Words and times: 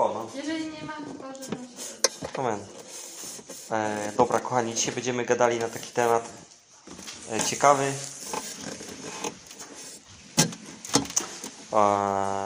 szło, 0.00 0.10
no. 0.14 0.26
Jeżeli 0.34 0.64
nie 0.64 0.82
ma, 0.82 0.92
to 0.92 2.28
to 2.32 2.42
Amen. 2.42 2.66
E, 3.70 4.12
dobra, 4.16 4.40
kochani, 4.40 4.74
dzisiaj 4.74 4.94
będziemy 4.94 5.24
gadali 5.24 5.58
na 5.58 5.68
taki 5.68 5.92
temat 5.92 6.28
e, 7.32 7.40
ciekawy. 7.40 7.92
E, 11.72 12.40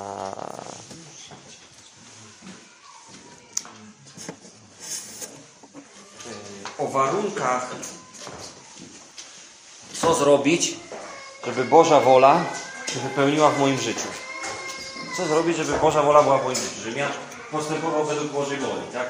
O 6.78 6.86
warunkach, 6.88 7.70
co 10.00 10.14
zrobić, 10.14 10.76
żeby 11.46 11.64
Boża 11.64 12.00
wola 12.00 12.44
się 12.92 13.00
wypełniła 13.00 13.50
w 13.50 13.60
moim 13.60 13.78
życiu. 13.78 14.08
Co 15.16 15.26
zrobić, 15.26 15.56
żeby 15.56 15.78
Boża 15.78 16.02
wola 16.02 16.22
była 16.22 16.38
w 16.38 16.44
moim 16.44 16.56
życiu, 16.56 16.80
żebym 16.84 16.98
ja 16.98 17.08
postępował 17.54 18.04
według 18.04 18.32
Bożej 18.32 18.58
woli, 18.58 18.86
tak? 18.92 19.06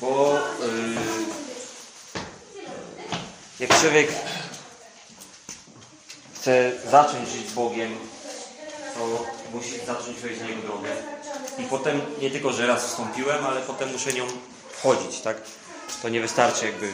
Bo 0.00 0.38
yy, 0.60 0.76
jak 3.60 3.80
człowiek 3.80 4.08
chce 6.34 6.72
zacząć 6.90 7.28
żyć 7.28 7.48
z 7.48 7.52
Bogiem, 7.52 7.98
to 8.94 9.24
musi 9.54 9.86
zacząć 9.86 10.20
wejść 10.20 10.40
na 10.40 10.48
Jego 10.48 10.62
drogę. 10.62 10.88
I 11.58 11.62
potem 11.62 12.00
nie 12.20 12.30
tylko, 12.30 12.52
że 12.52 12.66
raz 12.66 12.86
wstąpiłem, 12.86 13.46
ale 13.46 13.60
potem 13.60 13.92
muszę 13.92 14.12
nią 14.12 14.26
wchodzić, 14.70 15.20
tak? 15.20 15.36
To 16.02 16.08
nie 16.08 16.20
wystarczy 16.20 16.66
jakby 16.66 16.92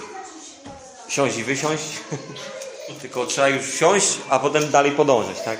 wsiąść 1.08 1.36
i 1.36 1.44
wysiąść, 1.44 1.84
tylko 3.00 3.26
trzeba 3.26 3.48
już 3.48 3.66
wsiąść, 3.66 4.18
a 4.28 4.38
potem 4.38 4.70
dalej 4.70 4.92
podążyć, 4.92 5.40
tak? 5.40 5.58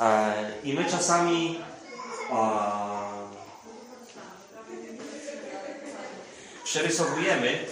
E, 0.00 0.34
I 0.64 0.74
my 0.74 0.84
czasami 0.84 1.60
przerysowujemy. 6.70 7.66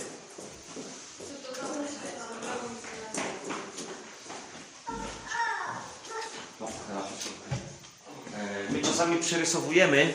E, 8.37 8.73
My 8.73 8.83
czasami 8.83 9.19
przerysowujemy 9.19 10.15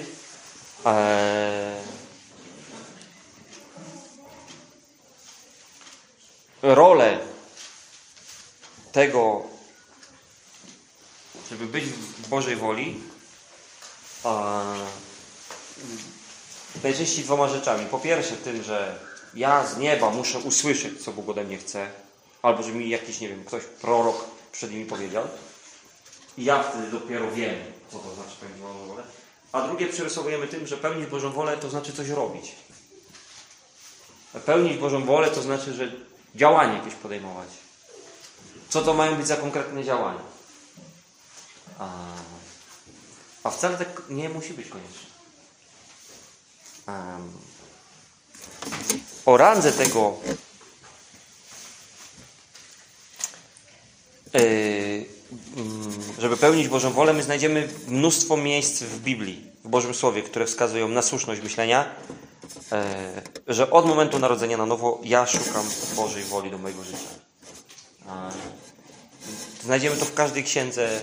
e, 0.85 1.81
rolę 6.61 7.19
tego, 8.91 9.43
żeby 11.49 11.65
być 11.65 11.85
w 11.85 12.27
Bożej 12.27 12.55
woli, 12.55 13.01
najczęściej 16.83 17.23
dwoma 17.23 17.47
rzeczami. 17.47 17.85
Po 17.85 17.99
pierwsze 17.99 18.37
tym, 18.37 18.63
że 18.63 18.99
ja 19.33 19.67
z 19.67 19.77
nieba 19.77 20.09
muszę 20.09 20.39
usłyszeć, 20.39 21.03
co 21.03 21.11
Bóg 21.11 21.29
ode 21.29 21.43
mnie 21.43 21.57
chce, 21.57 21.87
albo 22.41 22.63
że 22.63 22.71
mi 22.71 22.89
jakiś, 22.89 23.19
nie 23.19 23.29
wiem, 23.29 23.45
ktoś, 23.45 23.63
prorok 23.63 24.25
przed 24.51 24.71
nimi 24.71 24.85
powiedział. 24.85 25.27
I 26.37 26.43
ja 26.43 26.63
wtedy 26.63 26.91
dopiero 26.91 27.31
wiem, 27.31 27.55
co 27.91 27.99
to 27.99 28.15
znaczy 28.15 28.35
pełnić 28.39 28.61
Bożą 28.61 28.87
wolę. 28.87 29.03
A 29.51 29.67
drugie 29.67 29.87
przerysowujemy 29.87 30.47
tym, 30.47 30.67
że 30.67 30.77
pełnić 30.77 31.05
Bożą 31.05 31.31
wolę 31.31 31.57
to 31.57 31.69
znaczy 31.69 31.93
coś 31.93 32.09
robić. 32.09 32.55
Pełnić 34.45 34.77
Bożą 34.77 35.05
wolę 35.05 35.31
to 35.31 35.41
znaczy, 35.41 35.73
że 35.73 35.91
działanie 36.35 36.77
jakieś 36.77 36.93
podejmować. 36.93 37.49
Co 38.69 38.81
to 38.81 38.93
mają 38.93 39.15
być 39.15 39.27
za 39.27 39.35
konkretne 39.35 39.83
działania? 39.83 40.21
A, 41.79 41.89
a 43.43 43.49
wcale 43.49 43.77
tak 43.77 44.01
nie 44.09 44.29
musi 44.29 44.53
być 44.53 44.67
koniecznie. 44.67 45.12
O 49.25 49.37
randze 49.37 49.71
tego 49.71 50.17
yy, 54.33 55.05
mm, 55.57 56.03
żeby 56.19 56.37
pełnić 56.37 56.67
Bożą 56.67 56.91
wolę, 56.91 57.13
my 57.13 57.23
znajdziemy 57.23 57.69
mnóstwo 57.87 58.37
miejsc 58.37 58.83
w 58.83 58.99
Biblii, 58.99 59.51
w 59.63 59.67
Bożym 59.67 59.93
Słowie, 59.93 60.23
które 60.23 60.45
wskazują 60.45 60.87
na 60.87 61.01
słuszność 61.01 61.41
myślenia, 61.41 61.95
yy, 62.71 63.55
że 63.55 63.71
od 63.71 63.85
momentu 63.85 64.19
narodzenia 64.19 64.57
na 64.57 64.65
nowo 64.65 64.99
ja 65.03 65.27
szukam 65.27 65.65
Bożej 65.95 66.23
woli 66.23 66.51
do 66.51 66.57
mojego 66.57 66.83
życia. 66.83 67.23
Znajdziemy 69.63 69.97
to 69.97 70.05
w 70.05 70.13
każdej 70.13 70.43
księdze, 70.43 71.01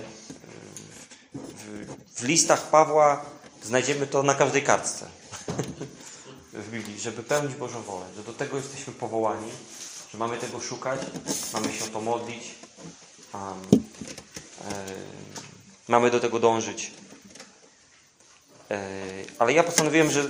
w, 1.33 2.19
w 2.19 2.23
listach 2.23 2.69
Pawła, 2.69 3.25
znajdziemy 3.63 4.07
to 4.07 4.23
na 4.23 4.35
każdej 4.35 4.63
kartce 4.63 5.21
w 6.53 6.69
Biblii, 6.71 6.99
żeby 6.99 7.23
pełnić 7.23 7.55
Bożą 7.55 7.81
wolę, 7.81 8.05
że 8.15 8.23
do 8.23 8.33
tego 8.33 8.57
jesteśmy 8.57 8.93
powołani, 8.93 9.51
że 10.11 10.17
mamy 10.17 10.37
tego 10.37 10.59
szukać, 10.59 10.99
mamy 11.53 11.73
się 11.73 11.85
o 11.85 11.87
to 11.87 12.01
modlić, 12.01 12.43
um, 13.33 13.43
e, 14.71 14.85
mamy 15.87 16.11
do 16.11 16.19
tego 16.19 16.39
dążyć. 16.39 16.91
E, 18.71 18.81
ale 19.39 19.53
ja 19.53 19.63
postanowiłem, 19.63 20.11
że 20.11 20.29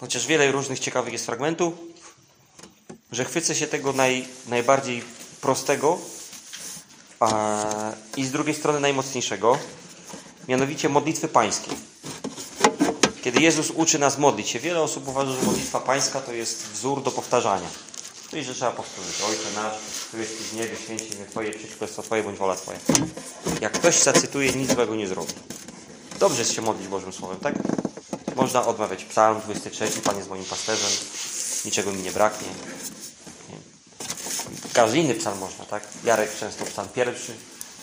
chociaż 0.00 0.26
wiele 0.26 0.52
różnych 0.52 0.78
ciekawych 0.78 1.12
jest 1.12 1.26
fragmentów, 1.26 1.74
że 3.12 3.24
chwycę 3.24 3.54
się 3.54 3.66
tego 3.66 3.92
naj, 3.92 4.28
najbardziej 4.48 5.02
prostego 5.40 5.98
a, 7.20 7.92
i 8.16 8.24
z 8.24 8.32
drugiej 8.32 8.54
strony 8.54 8.80
najmocniejszego, 8.80 9.58
mianowicie 10.48 10.88
modlitwy 10.88 11.28
pańskiej. 11.28 11.91
Kiedy 13.22 13.40
Jezus 13.40 13.70
uczy 13.70 13.98
nas 13.98 14.18
modlić 14.18 14.48
się, 14.48 14.58
wiele 14.58 14.82
osób 14.82 15.08
uważa, 15.08 15.32
że 15.32 15.42
modlitwa 15.42 15.80
pańska 15.80 16.20
to 16.20 16.32
jest 16.32 16.68
wzór 16.68 17.02
do 17.02 17.10
powtarzania. 17.10 17.68
Czyli, 18.30 18.44
że 18.44 18.54
trzeba 18.54 18.70
powtórzyć. 18.70 19.20
Ojcze 19.20 19.52
nasz, 19.54 19.74
który 20.08 20.22
jesteś 20.22 20.46
w 20.46 20.56
niebie, 20.56 20.76
święci 20.84 21.04
imię 21.04 21.26
Twoje, 21.30 21.50
przyjdź 21.50 21.74
królestwo 21.74 22.02
Twoje, 22.02 22.22
bądź 22.22 22.38
wola 22.38 22.56
Twoja. 22.56 22.78
Jak 23.60 23.72
ktoś 23.72 24.02
zacytuje, 24.02 24.52
nic 24.52 24.72
złego 24.72 24.94
nie 24.94 25.08
zrobi. 25.08 25.32
Dobrze 26.18 26.38
jest 26.38 26.52
się 26.52 26.62
modlić 26.62 26.88
Bożym 26.88 27.12
Słowem, 27.12 27.36
tak? 27.36 27.54
Można 28.36 28.66
odmawiać 28.66 29.04
psalm 29.04 29.40
23, 29.40 30.00
Pan 30.00 30.16
jest 30.16 30.28
moim 30.28 30.44
pasterzem, 30.44 30.90
niczego 31.64 31.92
mi 31.92 32.02
nie 32.02 32.12
braknie. 32.12 32.48
Nie. 33.50 33.56
Każdy 34.72 34.98
inny 34.98 35.14
psalm 35.14 35.38
można, 35.38 35.64
tak? 35.64 35.82
Jarek 36.04 36.38
często 36.38 36.64
psalm 36.64 36.88
pierwszy 36.88 37.34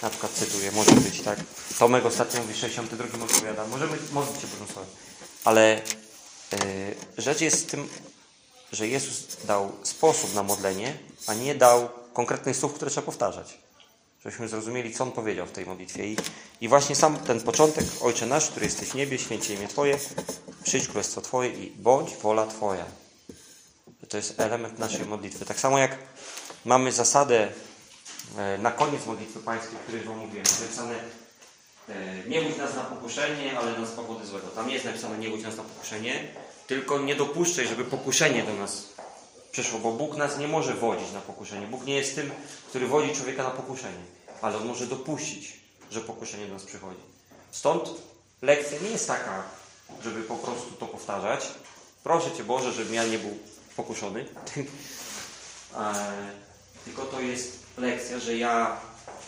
na 0.02 0.10
przykład 0.10 0.32
cytuje, 0.32 0.72
może 0.72 0.92
być, 0.92 1.22
tak? 1.22 1.40
Tomek 1.80 2.06
ostatnio 2.06 2.42
mówi 2.42 2.56
62 2.56 3.24
odpowiada. 3.24 3.68
Możemy 3.68 3.98
modlić 4.12 4.42
się 4.42 4.48
Bożym 4.48 4.68
Słowem. 4.74 5.09
Ale 5.44 5.82
yy, 6.52 6.60
rzecz 7.18 7.42
jest 7.42 7.68
w 7.68 7.72
tym, 7.72 7.90
że 8.72 8.88
Jezus 8.88 9.46
dał 9.46 9.72
sposób 9.84 10.36
na 10.36 10.44
modlenie, 10.44 10.98
a 11.28 11.34
nie 11.34 11.56
dał 11.56 11.90
konkretnych 12.14 12.58
słów, 12.58 12.74
które 12.74 12.92
trzeba 12.92 13.06
powtarzać. 13.06 13.58
Żebyśmy 14.24 14.48
zrozumieli, 14.48 14.94
co 14.94 15.04
On 15.04 15.12
powiedział 15.12 15.46
w 15.48 15.52
tej 15.52 15.66
modlitwie. 15.66 16.08
I, 16.08 16.18
i 16.62 16.68
właśnie 16.68 16.96
sam 16.96 17.18
ten 17.18 17.42
początek, 17.42 17.86
Ojcze 18.02 18.26
nasz, 18.26 18.50
który 18.50 18.66
jesteś 18.66 18.90
w 18.90 18.96
niebie, 18.96 19.18
święcie 19.18 19.54
imię 19.54 19.68
Twoje, 19.68 20.00
przyjdź 20.64 20.88
królestwo 20.88 21.22
Twoje 21.22 21.50
i 21.50 21.72
bądź 21.72 22.16
wola 22.16 22.48
Twoja. 22.48 22.86
To 24.10 24.18
jest 24.18 24.40
element 24.40 24.80
naszej 24.80 25.06
modlitwy. 25.06 25.46
Tak 25.46 25.60
samo 25.60 25.78
jak 25.78 25.98
mamy 26.66 26.92
zasadę 26.92 27.48
e, 28.38 28.58
na 28.58 28.72
koniec 28.72 29.06
modlitwy 29.06 29.40
pańskiej, 29.40 29.76
o 29.76 29.80
której 29.80 30.02
Wam 30.02 30.18
mówiłem, 30.18 30.46
napisane 30.62 31.00
nie 32.28 32.42
budź 32.42 32.58
nas 32.58 32.76
na 32.76 32.82
pokuszenie, 32.82 33.60
ale 33.60 33.80
nas 33.80 33.90
powody 33.92 34.26
złego. 34.28 34.48
Tam 34.48 34.70
jest 34.70 34.86
napisane 34.86 35.18
nie 35.18 35.30
budź 35.30 35.44
nas 35.44 35.58
na 35.58 35.64
pokuszenie, 35.64 36.28
tylko 36.68 37.00
nie 37.00 37.16
dopuszczaj, 37.16 37.68
żeby 37.68 37.86
pokuszenie 37.86 38.44
do 38.44 38.54
nas 38.54 38.84
przyszło, 39.52 39.80
bo 39.80 39.92
Bóg 39.92 40.16
nas 40.18 40.38
nie 40.38 40.48
może 40.48 40.74
wodzić 40.74 41.12
na 41.12 41.22
pokuszenie. 41.22 41.68
Bóg 41.68 41.86
nie 41.86 41.96
jest 41.96 42.16
tym, 42.16 42.32
który 42.70 42.88
wodzi 42.88 43.16
człowieka 43.16 43.44
na 43.44 43.50
pokuszenie, 43.50 44.04
ale 44.42 44.58
On 44.58 44.68
może 44.68 44.88
dopuścić, 44.88 45.60
że 45.92 46.02
pokuszenie 46.02 46.48
do 46.48 46.54
nas 46.54 46.64
przychodzi. 46.64 47.02
Stąd 47.52 47.90
lekcja 48.42 48.80
nie 48.80 48.90
jest 48.90 49.08
taka, 49.08 49.44
żeby 50.04 50.22
po 50.24 50.36
prostu 50.36 50.72
to 50.72 50.86
powtarzać. 50.86 51.48
Proszę 52.04 52.32
Cię 52.32 52.44
Boże, 52.44 52.72
żebym 52.72 52.94
ja 52.94 53.06
nie 53.06 53.20
był 53.20 53.38
pokuszony. 53.76 54.26
E, 55.78 55.94
Tylko 56.86 57.06
to 57.06 57.22
jest 57.22 57.60
lekcja, 57.78 58.20
że 58.20 58.38
ja 58.38 58.78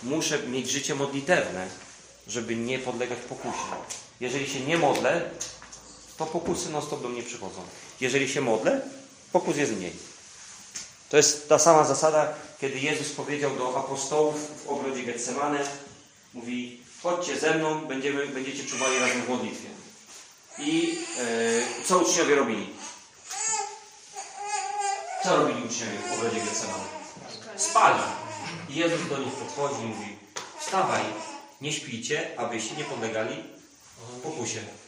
muszę 0.04 0.44
mieć 0.44 0.70
życie 0.70 0.96
modlitewne, 0.96 1.68
żeby 2.32 2.56
nie 2.56 2.80
podlegać 2.80 3.20
pokusie. 3.20 3.76
Jeżeli 4.20 4.50
się 4.50 4.60
nie 4.60 4.78
modlę, 4.78 5.30
to 6.18 6.26
pokusy 6.26 6.70
non 6.70 6.82
stop 6.82 7.02
do 7.02 7.10
mnie 7.10 7.24
przychodzą. 7.24 7.62
Jeżeli 8.02 8.30
się 8.30 8.42
modlę, 8.42 8.82
pokus 9.32 9.58
jest 9.58 9.72
mniej. 9.72 9.94
To 11.10 11.18
jest 11.18 11.50
ta 11.50 11.60
sama 11.60 11.84
zasada, 11.84 12.34
kiedy 12.62 12.80
Jezus 12.80 13.12
powiedział 13.12 13.56
do 13.56 13.80
apostołów 13.80 14.36
w 14.64 14.70
ogrodzie 14.70 15.04
Getsemane, 15.04 15.60
mówi, 16.34 16.84
chodźcie 17.04 17.40
ze 17.40 17.56
mną, 17.56 17.86
będziemy, 17.86 18.28
będziecie 18.28 18.64
czuwali 18.64 19.00
razem 19.00 19.22
w 19.22 19.30
modlitwie. 19.30 19.70
I 20.60 21.00
e, 21.20 21.86
co 21.86 22.00
uczniowie 22.00 22.36
robili? 22.36 22.70
Co 25.24 25.38
robili 25.38 25.68
uczniowie 25.68 25.98
w 26.10 26.14
ogrodzie 26.14 26.40
Getsemane? 26.40 26.86
Spali. 27.56 28.04
I 28.70 28.76
Jezus 28.76 29.10
do 29.10 29.18
nich 29.18 29.34
podchodzi 29.34 29.82
i 29.84 29.86
mówi, 29.86 30.18
wstawaj, 30.60 31.02
nie 31.62 31.74
śpijcie, 31.74 32.40
abyście 32.40 32.76
nie 32.76 32.84
podlegali 32.84 33.44
pokusie 34.24 34.60
chwilę. 34.60 34.82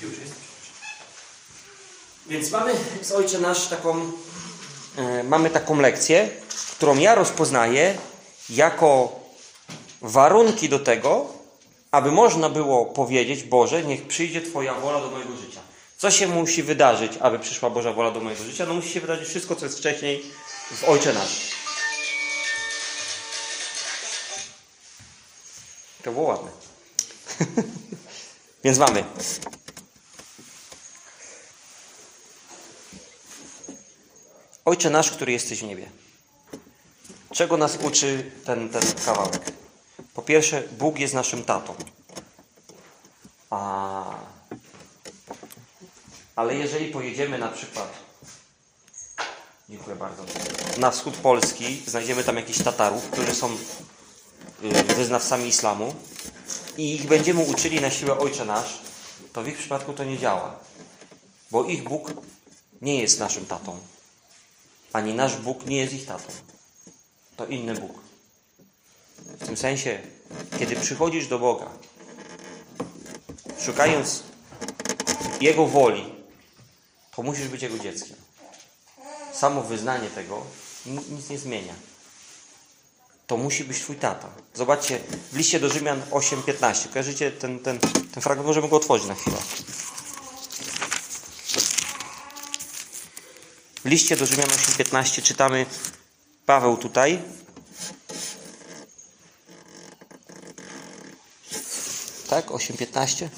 Już 0.00 0.18
jest? 0.18 0.34
Więc 2.30 2.50
mamy 2.50 2.74
z 3.02 3.12
Ojcze 3.12 3.38
Nasz 3.38 3.68
taką, 3.68 4.12
e, 4.96 5.22
mamy 5.22 5.50
taką 5.50 5.80
lekcję, 5.80 6.28
którą 6.76 6.98
ja 6.98 7.14
rozpoznaję 7.14 7.98
jako 8.50 9.20
warunki 10.02 10.68
do 10.68 10.78
tego, 10.78 11.26
aby 11.90 12.12
można 12.12 12.48
było 12.48 12.86
powiedzieć, 12.86 13.42
Boże, 13.42 13.82
niech 13.82 14.06
przyjdzie 14.06 14.42
Twoja 14.42 14.74
wola 14.74 15.00
do 15.00 15.10
mojego 15.10 15.36
życia. 15.36 15.60
Co 15.98 16.10
się 16.10 16.26
musi 16.26 16.62
wydarzyć, 16.62 17.12
aby 17.20 17.38
przyszła 17.38 17.70
Boża 17.70 17.92
wola 17.92 18.10
do 18.10 18.20
mojego 18.20 18.44
życia? 18.44 18.66
No 18.66 18.74
musi 18.74 18.88
się 18.88 19.00
wydarzyć 19.00 19.28
wszystko, 19.28 19.56
co 19.56 19.64
jest 19.66 19.78
wcześniej 19.78 20.22
w 20.70 20.84
Ojcze 20.84 21.12
Nasz. 21.12 21.50
To 26.02 26.12
było 26.12 26.24
ładne. 26.24 26.50
Więc 28.64 28.78
mamy. 28.78 29.04
Ojcze 34.70 34.90
nasz, 34.90 35.10
który 35.10 35.32
jesteś 35.32 35.60
w 35.60 35.62
niebie. 35.62 35.90
Czego 37.32 37.56
nas 37.56 37.78
uczy 37.82 38.30
ten, 38.44 38.68
ten 38.68 38.82
kawałek? 39.04 39.52
Po 40.14 40.22
pierwsze, 40.22 40.62
Bóg 40.78 40.98
jest 40.98 41.14
naszym 41.14 41.44
tatą. 41.44 41.74
A... 43.50 44.04
Ale 46.36 46.54
jeżeli 46.54 46.86
pojedziemy 46.86 47.38
na 47.38 47.48
przykład, 47.48 47.92
dziękuję 49.68 49.96
bardzo, 49.96 50.22
na 50.78 50.90
wschód 50.90 51.16
Polski, 51.16 51.82
znajdziemy 51.86 52.24
tam 52.24 52.36
jakichś 52.36 52.62
Tatarów, 52.62 53.10
którzy 53.10 53.34
są 53.34 53.56
y, 54.62 54.94
wyznawcami 54.94 55.46
islamu 55.48 55.94
i 56.76 56.94
ich 56.94 57.06
będziemy 57.06 57.40
uczyli 57.40 57.80
na 57.80 57.90
siłę 57.90 58.18
Ojcze 58.18 58.44
Nasz, 58.44 58.78
to 59.32 59.42
w 59.42 59.48
ich 59.48 59.58
przypadku 59.58 59.92
to 59.92 60.04
nie 60.04 60.18
działa. 60.18 60.58
Bo 61.50 61.64
ich 61.64 61.84
Bóg 61.84 62.12
nie 62.82 63.02
jest 63.02 63.20
naszym 63.20 63.46
tatą. 63.46 63.78
Ani 64.92 65.14
nasz 65.14 65.36
Bóg 65.36 65.66
nie 65.66 65.76
jest 65.76 65.92
ich 65.92 66.06
tatą. 66.06 66.32
To 67.36 67.46
inny 67.46 67.74
Bóg. 67.74 67.92
W 69.18 69.46
tym 69.46 69.56
sensie, 69.56 70.00
kiedy 70.58 70.76
przychodzisz 70.76 71.26
do 71.28 71.38
Boga, 71.38 71.66
szukając 73.60 74.22
Jego 75.40 75.66
woli, 75.66 76.14
to 77.16 77.22
musisz 77.22 77.48
być 77.48 77.62
Jego 77.62 77.78
dzieckiem. 77.78 78.16
Samo 79.32 79.62
wyznanie 79.62 80.10
tego 80.10 80.42
ni- 80.86 81.14
nic 81.16 81.30
nie 81.30 81.38
zmienia. 81.38 81.74
To 83.26 83.36
musi 83.36 83.64
być 83.64 83.80
Twój 83.80 83.96
tata. 83.96 84.28
Zobaczcie, 84.54 85.00
w 85.32 85.36
liście 85.36 85.60
do 85.60 85.68
Rzymian 85.68 86.02
8:15. 86.10 86.88
Kojarzycie 86.88 87.32
ten, 87.32 87.58
ten, 87.58 87.78
ten 87.78 88.22
fragment? 88.22 88.46
Możemy 88.46 88.68
go 88.68 88.76
otworzyć 88.76 89.08
na 89.08 89.14
chwilę. 89.14 89.36
W 93.84 93.88
liście 93.88 94.16
do 94.16 94.26
Rzymian 94.26 94.48
8:15 94.48 95.22
czytamy 95.22 95.66
Paweł 96.46 96.76
tutaj. 96.76 97.22
Tak, 102.28 102.46
8:15. 102.50 103.28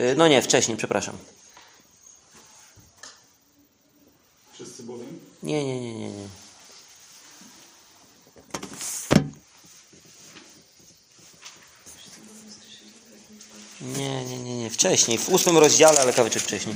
Y, 0.00 0.14
No 0.16 0.28
nie, 0.28 0.42
wcześniej, 0.42 0.76
przepraszam. 0.76 1.18
Wszyscy 4.52 4.82
bowiem? 4.82 5.20
Nie, 5.42 5.64
nie, 5.64 5.80
nie, 5.80 5.94
nie, 5.94 6.10
nie. 6.10 6.28
Nie, 13.80 14.24
nie, 14.24 14.38
nie, 14.38 14.56
nie. 14.58 14.70
Wcześniej, 14.70 15.18
w 15.18 15.28
ósmym 15.28 15.58
rozdziale, 15.58 16.00
ale 16.00 16.12
kawyczek 16.12 16.42
wcześniej. 16.42 16.74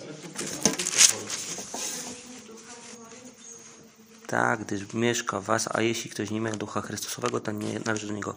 Ale 0.00 0.12
tu 0.14 0.28
w 0.28 0.32
15 0.32 1.16
Tak, 4.30 4.64
gdyż 4.64 4.94
mieszka 4.94 5.40
w 5.40 5.44
was, 5.44 5.68
a 5.72 5.80
jeśli 5.80 6.10
ktoś 6.10 6.30
nie 6.30 6.40
ma 6.40 6.50
ducha 6.50 6.80
Chrystusowego, 6.80 7.40
ten 7.40 7.58
nie 7.58 7.80
należy 7.84 8.06
do 8.06 8.12
niego. 8.12 8.34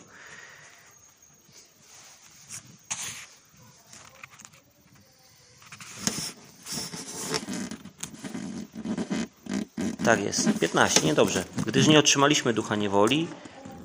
Tak 10.06 10.20
jest. 10.24 10.50
15, 10.60 11.02
niedobrze. 11.02 11.44
Gdyż 11.66 11.88
nie 11.88 12.00
otrzymaliśmy 12.00 12.54
ducha 12.54 12.76
niewoli, 12.76 13.28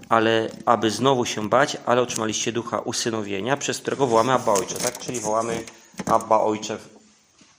ale 0.09 0.51
aby 0.65 0.91
znowu 0.91 1.25
się 1.25 1.49
bać, 1.49 1.77
ale 1.87 2.03
otrzymaliście 2.03 2.53
ducha 2.53 2.79
usynowienia, 2.79 3.57
przez 3.57 3.79
którego 3.79 4.07
wołamy 4.07 4.33
Abba 4.33 4.53
Ojcze, 4.53 4.75
tak? 4.75 4.99
Czyli 4.99 5.21
wołamy 5.21 5.65
Abba 6.07 6.41
Ojcze 6.41 6.79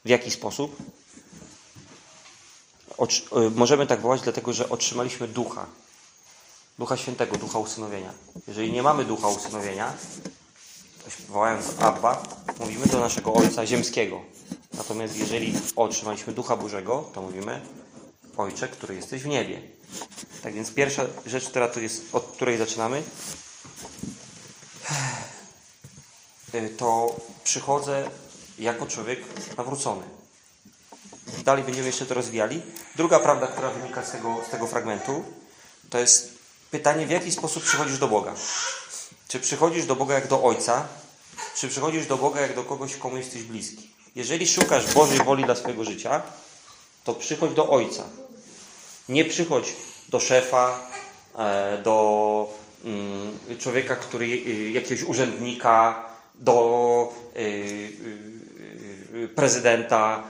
w 0.06 0.10
jaki 0.10 0.32
sposób? 0.32 0.76
Y, 3.02 3.50
możemy 3.56 3.88
tak 3.88 4.02
wołać, 4.02 4.22
dlatego 4.22 4.54
że 4.54 4.70
otrzymaliśmy 4.70 5.28
ducha. 5.28 5.66
Ducha 6.80 6.98
Świętego, 6.98 7.38
ducha 7.38 7.60
usynowienia. 7.60 8.14
Jeżeli 8.48 8.72
nie 8.72 8.84
mamy 8.84 9.06
ducha 9.06 9.28
usynowienia, 9.28 9.94
wołając 11.30 11.66
Abba, 11.80 12.24
mówimy 12.60 12.86
do 12.86 13.00
naszego 13.00 13.34
Ojca 13.34 13.66
Ziemskiego. 13.66 14.22
Natomiast 14.74 15.18
jeżeli 15.18 15.54
otrzymaliśmy 15.76 16.34
ducha 16.34 16.58
Bożego, 16.58 17.10
to 17.14 17.22
mówimy 17.22 17.62
Ojcze, 18.38 18.68
który 18.68 18.96
jesteś 18.96 19.22
w 19.22 19.28
niebie. 19.28 19.62
Tak 20.44 20.54
więc 20.54 20.74
pierwsza 20.74 21.06
rzecz, 21.26 21.50
która 21.50 21.68
tu 21.68 21.82
jest, 21.82 22.16
od 22.16 22.24
której 22.24 22.58
zaczynamy, 22.58 23.04
y, 26.54 26.70
to 26.78 27.16
przychodzę 27.44 28.10
jako 28.60 28.86
człowiek 28.86 29.20
nawrócony. 29.58 30.19
Dalej 31.44 31.64
będziemy 31.64 31.88
jeszcze 31.88 32.06
to 32.06 32.14
rozwijali. 32.14 32.62
Druga 32.96 33.20
prawda, 33.20 33.48
która 33.48 33.70
wynika 33.70 34.06
z 34.06 34.12
tego, 34.12 34.38
z 34.48 34.52
tego 34.52 34.68
fragmentu, 34.68 35.24
to 35.90 36.00
jest 36.00 36.34
pytanie, 36.72 37.06
w 37.06 37.10
jaki 37.10 37.32
sposób 37.32 37.64
przychodzisz 37.64 37.98
do 37.98 38.08
Boga. 38.08 38.34
Czy 39.28 39.40
przychodzisz 39.40 39.86
do 39.86 39.96
Boga 39.96 40.16
jak 40.16 40.28
do 40.28 40.44
Ojca, 40.44 40.88
czy 41.56 41.68
przychodzisz 41.68 42.08
do 42.08 42.18
Boga 42.18 42.42
jak 42.42 42.56
do 42.56 42.64
kogoś, 42.64 42.96
komu 42.96 43.18
jesteś 43.18 43.42
bliski. 43.42 43.90
Jeżeli 44.16 44.48
szukasz 44.48 44.94
Bożej 44.94 45.18
woli 45.18 45.44
dla 45.44 45.56
swojego 45.56 45.84
życia, 45.84 46.22
to 47.04 47.14
przychodź 47.14 47.54
do 47.54 47.70
Ojca. 47.70 48.04
Nie 49.10 49.26
przychodź 49.26 49.74
do 50.10 50.20
szefa, 50.20 50.80
e, 51.38 51.78
do 51.78 52.48
mm, 52.86 53.40
człowieka, 53.60 53.96
który, 53.96 54.26
y, 54.26 54.72
jakiegoś 54.72 55.04
urzędnika, 55.04 56.06
do 56.36 57.14
y, 57.38 59.30
prezydenta, 59.36 60.24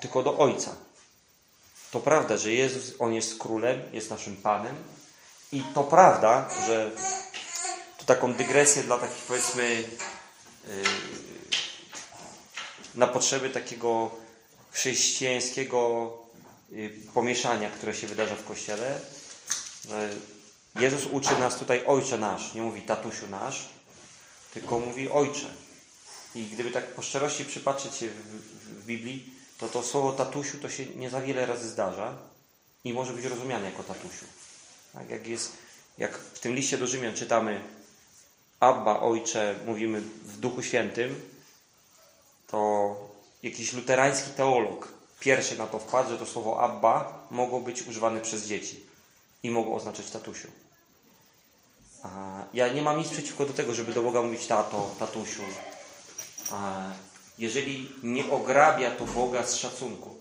tylko 0.00 0.22
do 0.22 0.38
Ojca. 0.38 0.76
To 1.90 2.00
prawda, 2.00 2.36
że 2.36 2.52
Jezus, 2.52 2.94
On 2.98 3.14
jest 3.14 3.38
królem, 3.38 3.82
jest 3.92 4.10
naszym 4.10 4.36
Panem 4.36 4.76
i 5.52 5.62
to 5.74 5.84
prawda, 5.84 6.48
że 6.66 6.90
to 7.98 8.04
taką 8.04 8.34
dygresję 8.34 8.82
dla 8.82 8.98
takich 8.98 9.24
powiedzmy 9.24 9.62
y, 9.64 9.84
na 12.94 13.06
potrzeby 13.06 13.50
takiego 13.50 14.10
chrześcijańskiego 14.70 16.12
y, 16.72 16.92
pomieszania, 17.14 17.70
które 17.70 17.94
się 17.94 18.06
wydarza 18.06 18.34
w 18.34 18.44
Kościele, 18.44 19.00
że 19.88 20.10
Jezus 20.80 21.06
uczy 21.12 21.38
nas 21.38 21.56
tutaj 21.56 21.86
Ojcze 21.86 22.18
nasz, 22.18 22.54
nie 22.54 22.62
mówi 22.62 22.82
tatusiu 22.82 23.26
nasz, 23.26 23.68
tylko 24.54 24.78
mówi 24.78 25.10
Ojcze. 25.10 25.46
I 26.34 26.44
gdyby 26.44 26.70
tak 26.70 26.94
po 26.94 27.02
szczerości 27.02 27.44
przypatrzeć 27.44 27.94
się 27.94 28.08
w, 28.86 28.88
Biblii, 28.88 29.30
to 29.58 29.68
to 29.68 29.82
słowo 29.82 30.12
tatusiu 30.12 30.58
to 30.58 30.70
się 30.70 30.86
nie 30.86 31.10
za 31.10 31.20
wiele 31.20 31.46
razy 31.46 31.68
zdarza 31.68 32.14
i 32.84 32.92
może 32.92 33.12
być 33.12 33.24
rozumiane 33.24 33.64
jako 33.64 33.82
tatusiu. 33.82 34.24
Tak 34.92 35.10
jak 35.10 35.26
jest, 35.26 35.52
jak 35.98 36.18
w 36.18 36.38
tym 36.38 36.54
liście 36.54 36.78
do 36.78 36.86
Rzymian 36.86 37.14
czytamy 37.14 37.60
Abba, 38.60 39.00
Ojcze, 39.00 39.54
mówimy 39.66 40.00
w 40.00 40.36
Duchu 40.36 40.62
Świętym, 40.62 41.20
to 42.46 42.96
jakiś 43.42 43.72
luterański 43.72 44.30
teolog 44.30 44.88
pierwszy 45.20 45.58
na 45.58 45.66
to 45.66 45.78
wpadł, 45.78 46.10
że 46.10 46.18
to 46.18 46.26
słowo 46.26 46.60
Abba 46.60 47.26
mogło 47.30 47.60
być 47.60 47.82
używane 47.82 48.20
przez 48.20 48.46
dzieci 48.46 48.80
i 49.42 49.50
mogło 49.50 49.76
oznaczać 49.76 50.10
tatusiu. 50.10 50.48
Ja 52.54 52.68
nie 52.68 52.82
mam 52.82 52.98
nic 52.98 53.08
przeciwko 53.08 53.46
do 53.46 53.52
tego, 53.52 53.74
żeby 53.74 53.92
do 53.92 54.02
Boga 54.02 54.22
mówić 54.22 54.46
tato, 54.46 54.90
tatusiu. 54.98 55.42
Jeżeli 57.38 57.92
nie 58.02 58.30
ograbia 58.30 58.90
to 58.90 59.04
Boga 59.04 59.46
z 59.46 59.56
szacunku. 59.56 60.16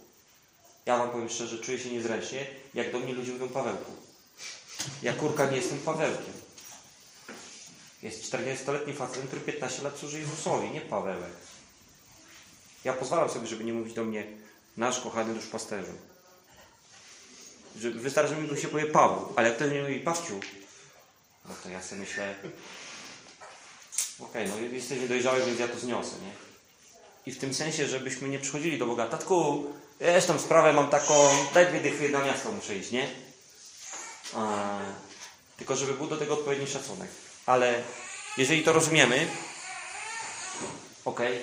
Ja 0.85 0.97
wam 0.97 1.09
powiem 1.09 1.29
szczerze, 1.29 1.59
czuję 1.59 1.79
się 1.79 1.89
niezręcznie, 1.89 2.47
jak 2.73 2.91
do 2.91 2.99
mnie 2.99 3.13
ludzie 3.13 3.31
mówią 3.31 3.49
Pawełku. 3.49 3.91
Ja 5.01 5.13
kurka 5.13 5.45
nie 5.45 5.57
jestem 5.57 5.79
Pawełkiem. 5.79 6.33
Jest 8.03 8.33
40-letni 8.33 8.93
facet, 8.93 9.25
który 9.27 9.41
15 9.41 9.83
lat 9.83 9.97
służy 9.97 10.19
Jezusowi, 10.19 10.69
nie 10.69 10.81
Pawełek. 10.81 11.31
Ja 12.83 12.93
pozwalam 12.93 13.29
sobie, 13.29 13.47
żeby 13.47 13.63
nie 13.63 13.73
mówić 13.73 13.93
do 13.93 14.03
mnie 14.03 14.27
nasz 14.77 14.99
kochany 14.99 15.33
duszpasterzu. 15.33 15.93
Że 17.79 17.91
wystarczy, 17.91 18.35
że 18.35 18.41
mi 18.41 18.61
się 18.61 18.67
powie 18.67 18.85
Paweł, 18.85 19.33
ale 19.35 19.47
jak 19.47 19.57
ktoś 19.57 19.71
mi 19.71 19.81
mówi 19.81 19.99
Pawciu, 19.99 20.39
no 21.45 21.55
to 21.63 21.69
ja 21.69 21.83
sobie 21.83 22.01
myślę, 22.01 22.35
okej, 24.19 24.49
no 24.49 24.57
jesteś 24.57 24.99
niedojrzały, 24.99 25.45
więc 25.45 25.59
ja 25.59 25.67
to 25.67 25.79
zniosę, 25.79 26.15
nie? 26.21 26.44
I 27.25 27.31
w 27.31 27.37
tym 27.37 27.53
sensie, 27.53 27.87
żebyśmy 27.87 28.29
nie 28.29 28.39
przychodzili 28.39 28.77
do 28.77 28.85
Boga, 28.85 29.07
tatku, 29.07 29.65
wiesz 30.01 30.25
tą 30.25 30.39
sprawę 30.39 30.73
mam 30.73 30.89
taką, 30.89 31.13
daj 31.53 31.67
dwie 31.67 31.79
dychy, 31.79 32.09
na 32.09 32.25
miasto 32.25 32.51
muszę 32.51 32.75
iść, 32.75 32.91
nie? 32.91 33.07
A, 34.33 34.79
tylko 35.57 35.75
żeby 35.75 35.93
był 35.93 36.07
do 36.07 36.17
tego 36.17 36.33
odpowiedni 36.33 36.67
szacunek. 36.67 37.09
Ale 37.45 37.83
jeżeli 38.37 38.63
to 38.63 38.73
rozumiemy, 38.73 39.27
okej, 41.05 41.41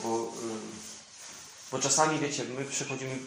bo, 0.00 0.24
y, 0.24 0.28
bo 1.72 1.78
czasami, 1.78 2.18
wiecie, 2.18 2.44
my 2.44 2.64
przychodzimy 2.64 3.18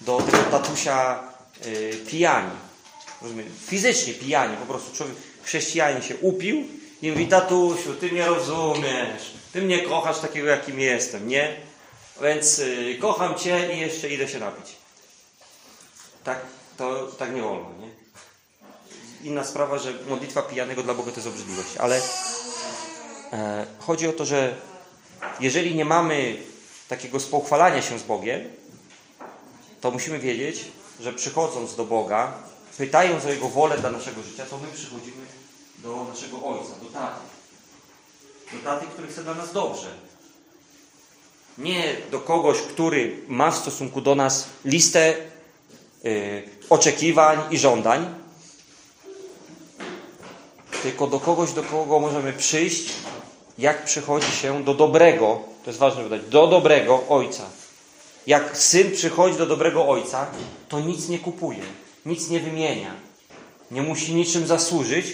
do 0.00 0.20
tego 0.20 0.38
tatusia 0.38 1.22
y, 1.66 2.00
pijani. 2.10 2.56
Rozumiecie? 3.22 3.50
Fizycznie 3.66 4.14
pijani, 4.14 4.56
po 4.56 4.66
prostu 4.66 4.96
człowiek, 4.96 5.16
chrześcijanin 5.42 6.02
się 6.02 6.16
upił 6.16 6.81
mówi, 7.10 7.26
tatusiu, 7.26 7.94
ty 7.94 8.12
mnie 8.12 8.26
rozumiesz, 8.26 9.32
ty 9.52 9.62
mnie 9.62 9.78
kochasz 9.78 10.20
takiego, 10.20 10.48
jakim 10.48 10.80
jestem, 10.80 11.28
nie? 11.28 11.56
Więc 12.22 12.58
y, 12.58 12.98
kocham 13.00 13.34
cię 13.34 13.74
i 13.74 13.80
jeszcze 13.80 14.08
idę 14.08 14.28
się 14.28 14.38
napić. 14.38 14.76
Tak, 16.24 16.40
to 16.76 17.06
tak 17.06 17.34
nie 17.34 17.42
wolno, 17.42 17.68
nie? 17.80 17.88
Inna 19.28 19.44
sprawa, 19.44 19.78
że 19.78 19.92
modlitwa 20.08 20.42
pijanego 20.42 20.82
dla 20.82 20.94
Boga 20.94 21.10
to 21.10 21.16
jest 21.16 21.28
obrzydliwość, 21.28 21.76
ale 21.76 22.00
e, 23.32 23.66
chodzi 23.78 24.08
o 24.08 24.12
to, 24.12 24.24
że 24.24 24.56
jeżeli 25.40 25.74
nie 25.74 25.84
mamy 25.84 26.36
takiego 26.88 27.20
spochwalania 27.20 27.82
się 27.82 27.98
z 27.98 28.02
Bogiem, 28.02 28.40
to 29.80 29.90
musimy 29.90 30.18
wiedzieć, 30.18 30.64
że 31.00 31.12
przychodząc 31.12 31.76
do 31.76 31.84
Boga, 31.84 32.32
pytając 32.78 33.24
o 33.24 33.30
Jego 33.30 33.48
wolę 33.48 33.78
dla 33.78 33.90
naszego 33.90 34.22
życia, 34.22 34.46
to 34.46 34.58
my 34.58 34.68
przychodzimy 34.74 35.26
do 35.78 36.04
naszego 36.04 36.36
Ojca, 36.44 36.72
taty. 36.92 37.20
Do 38.52 38.70
taty, 38.70 38.86
który 38.86 39.08
chce 39.08 39.22
dla 39.24 39.34
nas 39.34 39.52
dobrze. 39.52 39.88
Nie 41.58 41.96
do 42.10 42.20
kogoś, 42.20 42.58
który 42.58 43.16
ma 43.28 43.50
w 43.50 43.56
stosunku 43.56 44.00
do 44.00 44.14
nas 44.14 44.46
listę 44.64 45.14
y, 46.04 46.42
oczekiwań 46.70 47.38
i 47.50 47.58
żądań, 47.58 48.14
tylko 50.82 51.06
do 51.06 51.20
kogoś, 51.20 51.52
do 51.52 51.62
kogo 51.62 52.00
możemy 52.00 52.32
przyjść, 52.32 52.92
jak 53.58 53.84
przychodzi 53.84 54.32
się 54.32 54.64
do 54.64 54.74
dobrego, 54.74 55.40
to 55.64 55.70
jest 55.70 55.80
ważne 55.80 56.02
wydać, 56.02 56.22
do 56.22 56.46
dobrego 56.46 57.04
Ojca. 57.08 57.44
Jak 58.26 58.56
syn 58.56 58.92
przychodzi 58.92 59.38
do 59.38 59.46
dobrego 59.46 59.88
ojca, 59.88 60.26
to 60.68 60.80
nic 60.80 61.08
nie 61.08 61.18
kupuje, 61.18 61.62
nic 62.06 62.28
nie 62.28 62.40
wymienia. 62.40 62.94
Nie 63.70 63.82
musi 63.82 64.14
niczym 64.14 64.46
zasłużyć, 64.46 65.06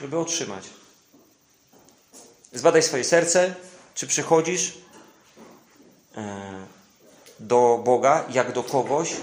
żeby 0.00 0.18
otrzymać. 0.18 0.64
Zbadaj 2.52 2.82
swoje 2.82 3.04
serce, 3.04 3.54
czy 3.94 4.06
przychodzisz 4.06 4.78
e, 6.16 6.66
do 7.40 7.80
Boga 7.84 8.24
jak 8.30 8.52
do 8.52 8.62
kogoś, 8.62 9.16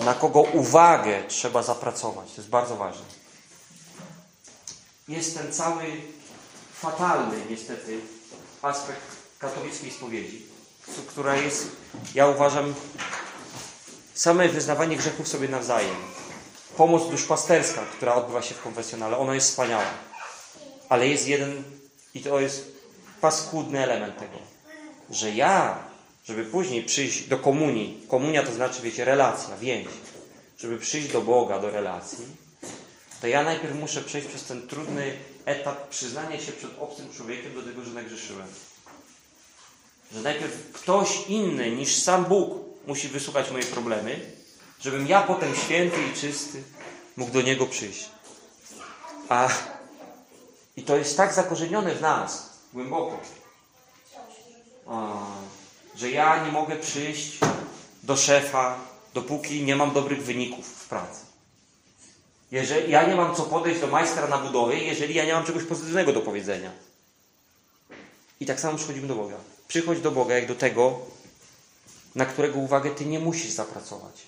na 0.00 0.14
kogo 0.14 0.40
uwagę 0.40 1.22
trzeba 1.28 1.62
zapracować. 1.62 2.28
To 2.28 2.36
jest 2.36 2.50
bardzo 2.50 2.76
ważne. 2.76 3.04
Jest 5.08 5.38
ten 5.38 5.52
cały 5.52 5.84
fatalny, 6.72 7.36
niestety, 7.50 8.00
aspekt 8.62 9.02
katolickiej 9.38 9.90
spowiedzi 9.90 10.54
która 11.06 11.36
jest, 11.36 11.66
ja 12.14 12.28
uważam, 12.28 12.74
same 14.14 14.48
wyznawanie 14.48 14.96
grzechów 14.96 15.28
sobie 15.28 15.48
nawzajem. 15.48 15.96
Pomoc 16.76 17.10
duszpasterska, 17.10 17.80
która 17.96 18.14
odbywa 18.14 18.42
się 18.42 18.54
w 18.54 18.62
konfesjonale, 18.62 19.18
ona 19.18 19.34
jest 19.34 19.48
wspaniała. 19.48 19.84
Ale 20.88 21.08
jest 21.08 21.28
jeden, 21.28 21.64
i 22.14 22.20
to 22.20 22.40
jest 22.40 22.72
paskudny 23.20 23.82
element 23.82 24.18
tego, 24.18 24.38
że 25.10 25.30
ja, 25.30 25.78
żeby 26.24 26.44
później 26.44 26.82
przyjść 26.82 27.28
do 27.28 27.38
komunii, 27.38 28.06
komunia 28.08 28.42
to 28.42 28.52
znaczy, 28.52 28.82
wiecie, 28.82 29.04
relacja, 29.04 29.56
więź, 29.56 29.88
żeby 30.58 30.78
przyjść 30.78 31.12
do 31.12 31.20
Boga, 31.20 31.58
do 31.58 31.70
relacji, 31.70 32.26
to 33.20 33.26
ja 33.26 33.42
najpierw 33.42 33.74
muszę 33.74 34.02
przejść 34.02 34.28
przez 34.28 34.44
ten 34.44 34.68
trudny 34.68 35.16
etap 35.44 35.88
przyznania 35.88 36.40
się 36.40 36.52
przed 36.52 36.70
obcym 36.80 37.12
człowiekiem 37.12 37.54
do 37.54 37.62
tego, 37.62 37.84
że 37.84 37.90
nagrzeszyłem. 37.90 38.46
Że 40.12 40.20
najpierw 40.20 40.72
ktoś 40.72 41.26
inny 41.28 41.70
niż 41.70 42.02
sam 42.02 42.24
Bóg 42.24 42.54
musi 42.86 43.08
wysłuchać 43.08 43.50
moje 43.50 43.64
problemy, 43.64 44.20
żebym 44.80 45.06
ja 45.06 45.22
potem 45.22 45.56
święty 45.56 45.96
i 46.12 46.20
czysty 46.20 46.62
mógł 47.16 47.32
do 47.32 47.42
Niego 47.42 47.66
przyjść. 47.66 48.08
A 49.28 49.48
i 50.76 50.82
to 50.82 50.96
jest 50.96 51.16
tak 51.16 51.34
zakorzenione 51.34 51.94
w 51.94 52.00
nas, 52.00 52.50
głęboko, 52.72 53.18
że 55.96 56.10
ja 56.10 56.44
nie 56.44 56.52
mogę 56.52 56.76
przyjść 56.76 57.38
do 58.02 58.16
szefa, 58.16 58.78
dopóki 59.14 59.62
nie 59.62 59.76
mam 59.76 59.92
dobrych 59.92 60.24
wyników 60.24 60.66
w 60.66 60.88
pracy. 60.88 61.20
Jeżeli 62.50 62.92
ja 62.92 63.06
nie 63.06 63.14
mam 63.16 63.34
co 63.34 63.42
podejść 63.42 63.80
do 63.80 63.86
majstra 63.86 64.26
na 64.26 64.38
budowie, 64.38 64.84
jeżeli 64.84 65.14
ja 65.14 65.24
nie 65.24 65.32
mam 65.32 65.44
czegoś 65.44 65.64
pozytywnego 65.64 66.12
do 66.12 66.20
powiedzenia. 66.20 66.70
I 68.40 68.46
tak 68.46 68.60
samo 68.60 68.78
przychodzimy 68.78 69.08
do 69.08 69.14
Boga. 69.14 69.36
Przychodź 69.68 70.00
do 70.00 70.10
Boga 70.10 70.34
jak 70.34 70.48
do 70.48 70.54
tego, 70.54 70.98
na 72.14 72.26
którego 72.26 72.58
uwagę 72.58 72.90
Ty 72.90 73.06
nie 73.06 73.18
musisz 73.18 73.50
zapracować. 73.50 74.22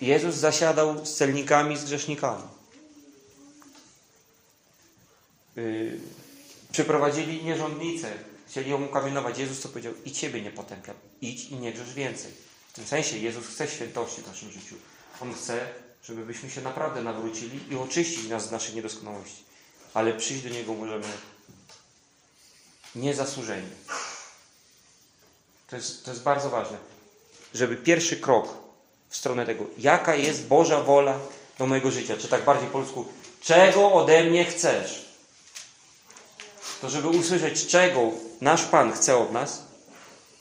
Jezus 0.00 0.34
zasiadał 0.34 1.06
z 1.06 1.14
celnikami, 1.14 1.76
z 1.76 1.84
grzesznikami. 1.84 2.42
Yy, 5.56 6.00
przyprowadzili 6.72 7.44
nierządnicę, 7.44 8.12
chcieli 8.48 8.70
ją 8.70 8.84
ukamienować. 8.84 9.38
Jezus 9.38 9.60
co 9.60 9.68
powiedział? 9.68 9.92
I 10.04 10.12
Ciebie 10.12 10.42
nie 10.42 10.50
potępiam. 10.50 10.96
Idź 11.20 11.44
i 11.44 11.56
nie 11.56 11.72
grzesz 11.72 11.94
więcej. 11.94 12.32
W 12.68 12.72
tym 12.72 12.86
sensie 12.86 13.18
Jezus 13.18 13.46
chce 13.46 13.68
świętości 13.68 14.22
w 14.22 14.26
naszym 14.26 14.50
życiu. 14.50 14.74
On 15.22 15.34
chce, 15.34 15.68
żebyśmy 16.04 16.50
się 16.50 16.60
naprawdę 16.60 17.02
nawrócili 17.02 17.60
i 17.70 17.76
oczyścić 17.76 18.28
nas 18.28 18.48
z 18.48 18.50
naszej 18.50 18.74
niedoskonałości. 18.74 19.44
Ale 19.94 20.12
przyjść 20.12 20.42
do 20.42 20.48
Niego 20.48 20.74
możemy 20.74 21.06
niezasłużeni. 22.94 23.68
To 25.68 25.76
jest, 25.76 26.04
to 26.04 26.10
jest 26.10 26.22
bardzo 26.22 26.50
ważne, 26.50 26.76
żeby 27.54 27.76
pierwszy 27.76 28.16
krok 28.16 28.48
w 29.08 29.16
stronę 29.16 29.46
tego, 29.46 29.64
jaka 29.78 30.14
jest 30.14 30.46
Boża 30.46 30.82
wola 30.82 31.18
do 31.58 31.66
mojego 31.66 31.90
życia, 31.90 32.16
czy 32.16 32.28
tak 32.28 32.44
bardziej 32.44 32.66
po 32.66 32.72
polsku, 32.72 33.04
czego 33.40 33.92
ode 33.92 34.24
mnie 34.24 34.44
chcesz, 34.44 35.09
to 36.80 36.90
żeby 36.90 37.08
usłyszeć, 37.08 37.66
czego 37.66 38.10
nasz 38.40 38.62
Pan 38.62 38.92
chce 38.92 39.16
od 39.16 39.32
nas, 39.32 39.62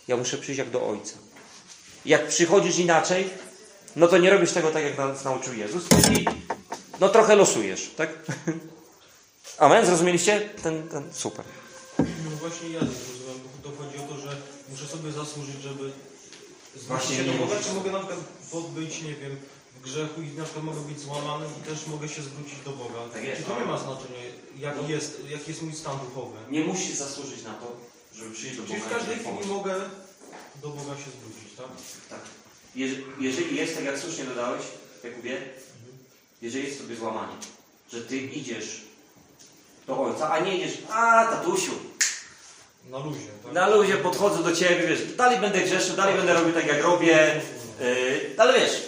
ja 0.07 0.17
muszę 0.17 0.37
przyjść 0.37 0.59
jak 0.59 0.69
do 0.69 0.87
Ojca. 0.87 1.17
Jak 2.05 2.27
przychodzisz 2.27 2.77
inaczej, 2.77 3.29
no 3.95 4.07
to 4.07 4.17
nie 4.17 4.29
robisz 4.29 4.51
tego 4.51 4.71
tak, 4.71 4.83
jak 4.83 4.97
nas 4.97 5.23
nauczył 5.23 5.53
Jezus, 5.53 5.83
czyli 6.03 6.25
no 6.99 7.09
trochę 7.09 7.35
losujesz, 7.35 7.91
tak? 7.97 8.09
Amen? 9.57 9.85
Zrozumieliście? 9.85 10.49
Ten, 10.63 10.87
ten, 10.87 11.13
super. 11.13 11.45
No 11.99 12.31
właśnie 12.39 12.69
ja 12.69 12.79
nie 12.79 12.87
zrozumiałem, 12.87 13.41
bo 13.63 13.69
to 13.69 13.77
chodzi 13.77 13.97
o 13.97 14.01
to, 14.01 14.17
że 14.21 14.37
muszę 14.69 14.87
sobie 14.87 15.11
zasłużyć, 15.11 15.61
żeby 15.61 15.91
Właśnie 16.75 17.15
się 17.15 17.23
do 17.23 17.31
nie 17.31 17.37
Boga, 17.37 17.55
czy 17.63 17.73
mogę 17.73 17.91
na 17.91 17.99
przykład 17.99 18.19
być, 18.75 19.01
nie 19.01 19.15
wiem, 19.15 19.37
grzechu 19.83 20.21
i 20.21 20.27
na 20.27 20.43
przykład 20.43 20.65
mogę 20.65 20.79
być 20.81 20.99
złamany 20.99 21.45
i 21.59 21.67
też 21.69 21.87
mogę 21.87 22.07
się 22.09 22.21
zwrócić 22.21 22.59
do 22.65 22.71
Boga. 22.71 22.99
Tak 23.13 23.23
jest. 23.23 23.41
Czy 23.41 23.47
to 23.47 23.59
nie 23.59 23.65
ma 23.65 23.77
znaczenia, 23.77 24.19
jaki 24.59 24.91
jest, 24.91 25.21
jaki 25.29 25.49
jest 25.51 25.61
mój 25.61 25.73
stan 25.73 25.99
duchowy? 25.99 26.37
Nie 26.49 26.61
musisz 26.63 26.95
zasłużyć 26.95 27.43
na 27.43 27.53
to, 27.53 27.75
żeby 28.15 28.31
przyjść 28.31 28.57
do 28.57 28.63
Czyli 28.63 28.79
Boga. 28.79 28.89
w 28.89 28.93
każdej 28.93 29.15
chwili 29.19 29.45
mogę 29.53 29.75
do 30.61 30.69
Boga 30.69 30.95
się 30.97 31.09
zwrócić, 31.19 31.57
tak? 31.57 31.67
Tak. 32.09 32.19
Jeże- 32.75 33.01
Jeżeli 33.19 33.55
jest, 33.55 33.75
tak 33.75 33.83
jak 33.85 33.99
słusznie 33.99 34.23
dodałeś, 34.23 34.61
Jakubie, 35.03 35.41
jeżeli 36.41 36.65
jest 36.67 36.77
sobie 36.81 36.95
złamanie, 36.95 37.33
że 37.93 38.01
ty 38.01 38.17
idziesz 38.17 38.81
do 39.87 39.99
ojca, 40.03 40.31
a 40.31 40.39
nie 40.39 40.57
idziesz, 40.57 40.77
a 40.91 41.25
tatusiu, 41.25 41.71
Na 42.89 42.97
luzie, 42.99 43.27
tak? 43.43 43.53
na 43.53 43.67
luzie 43.69 43.97
podchodzę 43.97 44.43
do 44.43 44.55
ciebie, 44.55 44.87
wiesz, 44.87 45.13
dalej 45.17 45.39
będę 45.39 45.59
grzeszył, 45.61 45.95
dalej 45.95 46.15
będę 46.15 46.33
robił 46.33 46.53
tak 46.53 46.67
jak 46.67 46.83
robię, 46.83 47.41
yy, 47.79 48.29
ale 48.37 48.59
wiesz, 48.59 48.81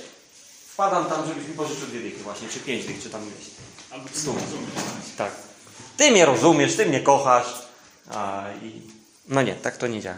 Wpadam 0.74 1.06
tam, 1.06 1.28
żebyś 1.28 1.48
mi 1.48 1.54
pożyczył 1.54 1.88
dwie 1.88 2.00
dychy 2.00 2.24
właśnie, 2.24 2.50
czy 2.50 2.60
pięć 2.60 2.86
dych, 2.86 3.04
czy 3.04 3.10
tam 3.10 3.22
ileś. 3.22 3.46
Albo 3.92 4.10
ty 4.10 4.20
Stół. 4.20 4.36
Tak. 5.18 5.32
Ty 5.98 6.12
mnie 6.12 6.26
rozumiesz, 6.26 6.76
ty 6.76 6.86
mnie 6.86 7.00
kochasz. 7.00 7.68
A, 8.10 8.46
i... 8.64 8.82
No 9.28 9.42
nie, 9.42 9.56
tak 9.56 9.78
to 9.78 9.88
nie 9.88 10.02
działa. 10.02 10.18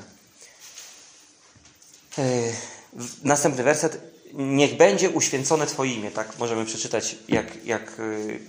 Yy, 2.18 2.24
następny 3.24 3.64
werset. 3.64 4.14
Niech 4.34 4.78
będzie 4.78 5.10
uświęcone 5.10 5.68
Twoje 5.68 5.94
imię. 5.94 6.12
Tak 6.12 6.40
możemy 6.40 6.66
przeczytać, 6.66 7.16
jak, 7.28 7.66
jak 7.66 7.92
yy, 7.98 8.40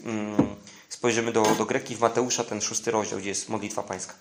spojrzymy 0.88 1.32
do, 1.32 1.42
do 1.42 1.64
Greki 1.64 1.96
w 1.96 2.00
Mateusza, 2.00 2.44
ten 2.44 2.60
szósty 2.60 2.90
rozdział, 2.90 3.18
gdzie 3.18 3.28
jest 3.28 3.48
modlitwa 3.48 3.82
pańska. 3.82 4.14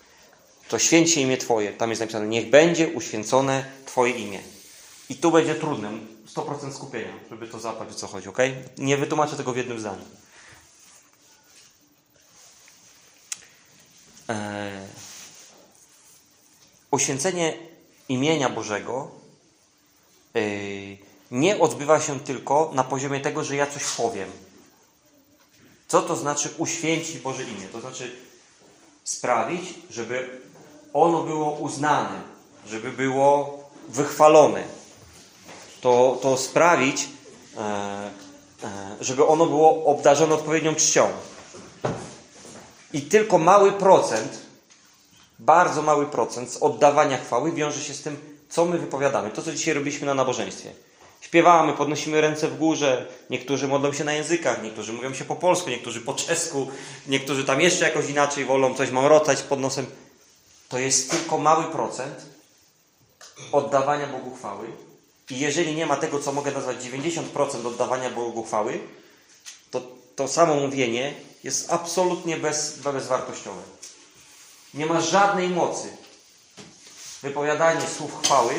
To 0.68 0.78
święcie 0.78 1.20
imię 1.20 1.36
Twoje. 1.36 1.72
Tam 1.72 1.90
jest 1.90 2.00
napisane, 2.00 2.26
niech 2.26 2.50
będzie 2.50 2.88
uświęcone 2.88 3.64
Twoje 3.86 4.12
imię. 4.12 4.40
I 5.08 5.16
tu 5.16 5.30
będzie 5.30 5.54
trudne, 5.54 5.90
100% 6.34 6.72
skupienia, 6.72 7.12
żeby 7.30 7.48
to 7.48 7.60
zapać, 7.60 7.88
o 7.90 7.94
co 7.94 8.06
chodzi, 8.06 8.28
ok? 8.28 8.38
Nie 8.78 8.96
wytłumaczę 8.96 9.36
tego 9.36 9.52
w 9.52 9.56
jednym 9.56 9.80
zdaniu. 9.80 10.04
E, 14.28 14.88
uświęcenie 16.90 17.58
imienia 18.08 18.48
Bożego 18.50 19.10
e, 20.34 20.40
nie 21.30 21.60
odbywa 21.60 22.00
się 22.00 22.20
tylko 22.20 22.70
na 22.74 22.84
poziomie 22.84 23.20
tego, 23.20 23.44
że 23.44 23.56
ja 23.56 23.66
coś 23.66 23.84
powiem. 23.84 24.30
Co 25.88 26.02
to 26.02 26.16
znaczy 26.16 26.50
uświęcić 26.58 27.18
Boże 27.18 27.42
imię? 27.42 27.68
To 27.72 27.80
znaczy 27.80 28.16
sprawić, 29.04 29.74
żeby 29.90 30.40
ono 30.92 31.22
było 31.22 31.52
uznane, 31.52 32.22
żeby 32.66 32.92
było 32.92 33.64
wychwalone. 33.88 34.64
To, 35.84 36.18
to 36.22 36.36
sprawić, 36.36 37.08
e, 37.56 37.60
e, 37.60 38.96
żeby 39.00 39.26
ono 39.26 39.46
było 39.46 39.84
obdarzone 39.84 40.34
odpowiednią 40.34 40.74
czcią. 40.74 41.08
I 42.92 43.02
tylko 43.02 43.38
mały 43.38 43.72
procent, 43.72 44.38
bardzo 45.38 45.82
mały 45.82 46.06
procent 46.06 46.50
z 46.52 46.56
oddawania 46.56 47.18
chwały 47.18 47.52
wiąże 47.52 47.80
się 47.80 47.94
z 47.94 48.02
tym, 48.02 48.16
co 48.48 48.64
my 48.64 48.78
wypowiadamy. 48.78 49.30
To, 49.30 49.42
co 49.42 49.52
dzisiaj 49.52 49.74
robiliśmy 49.74 50.06
na 50.06 50.14
nabożeństwie. 50.14 50.70
Śpiewamy, 51.20 51.72
podnosimy 51.72 52.20
ręce 52.20 52.48
w 52.48 52.58
górze, 52.58 53.06
niektórzy 53.30 53.68
modlą 53.68 53.92
się 53.92 54.04
na 54.04 54.12
językach, 54.12 54.62
niektórzy 54.62 54.92
mówią 54.92 55.14
się 55.14 55.24
po 55.24 55.36
polsku, 55.36 55.70
niektórzy 55.70 56.00
po 56.00 56.14
czesku, 56.14 56.66
niektórzy 57.06 57.44
tam 57.44 57.60
jeszcze 57.60 57.84
jakoś 57.84 58.08
inaczej 58.08 58.44
wolą 58.44 58.74
coś 58.74 58.90
mamrotać 58.90 59.42
pod 59.42 59.60
nosem. 59.60 59.86
To 60.68 60.78
jest 60.78 61.10
tylko 61.10 61.38
mały 61.38 61.64
procent 61.64 62.16
oddawania 63.52 64.06
Bogu 64.06 64.36
chwały. 64.36 64.93
I 65.30 65.38
jeżeli 65.38 65.74
nie 65.74 65.86
ma 65.86 65.96
tego, 65.96 66.20
co 66.20 66.32
mogę 66.32 66.50
nazwać 66.50 66.76
90% 66.76 67.66
oddawania 67.66 68.10
Bogu 68.10 68.44
chwały, 68.44 68.80
to 69.70 69.80
to 70.16 70.28
samo 70.28 70.54
mówienie 70.54 71.14
jest 71.44 71.72
absolutnie 71.72 72.36
bez, 72.36 72.78
bezwartościowe. 72.78 73.62
Nie 74.74 74.86
ma 74.86 75.00
żadnej 75.00 75.48
mocy 75.48 75.88
wypowiadanie 77.22 77.86
słów 77.98 78.22
chwały, 78.22 78.54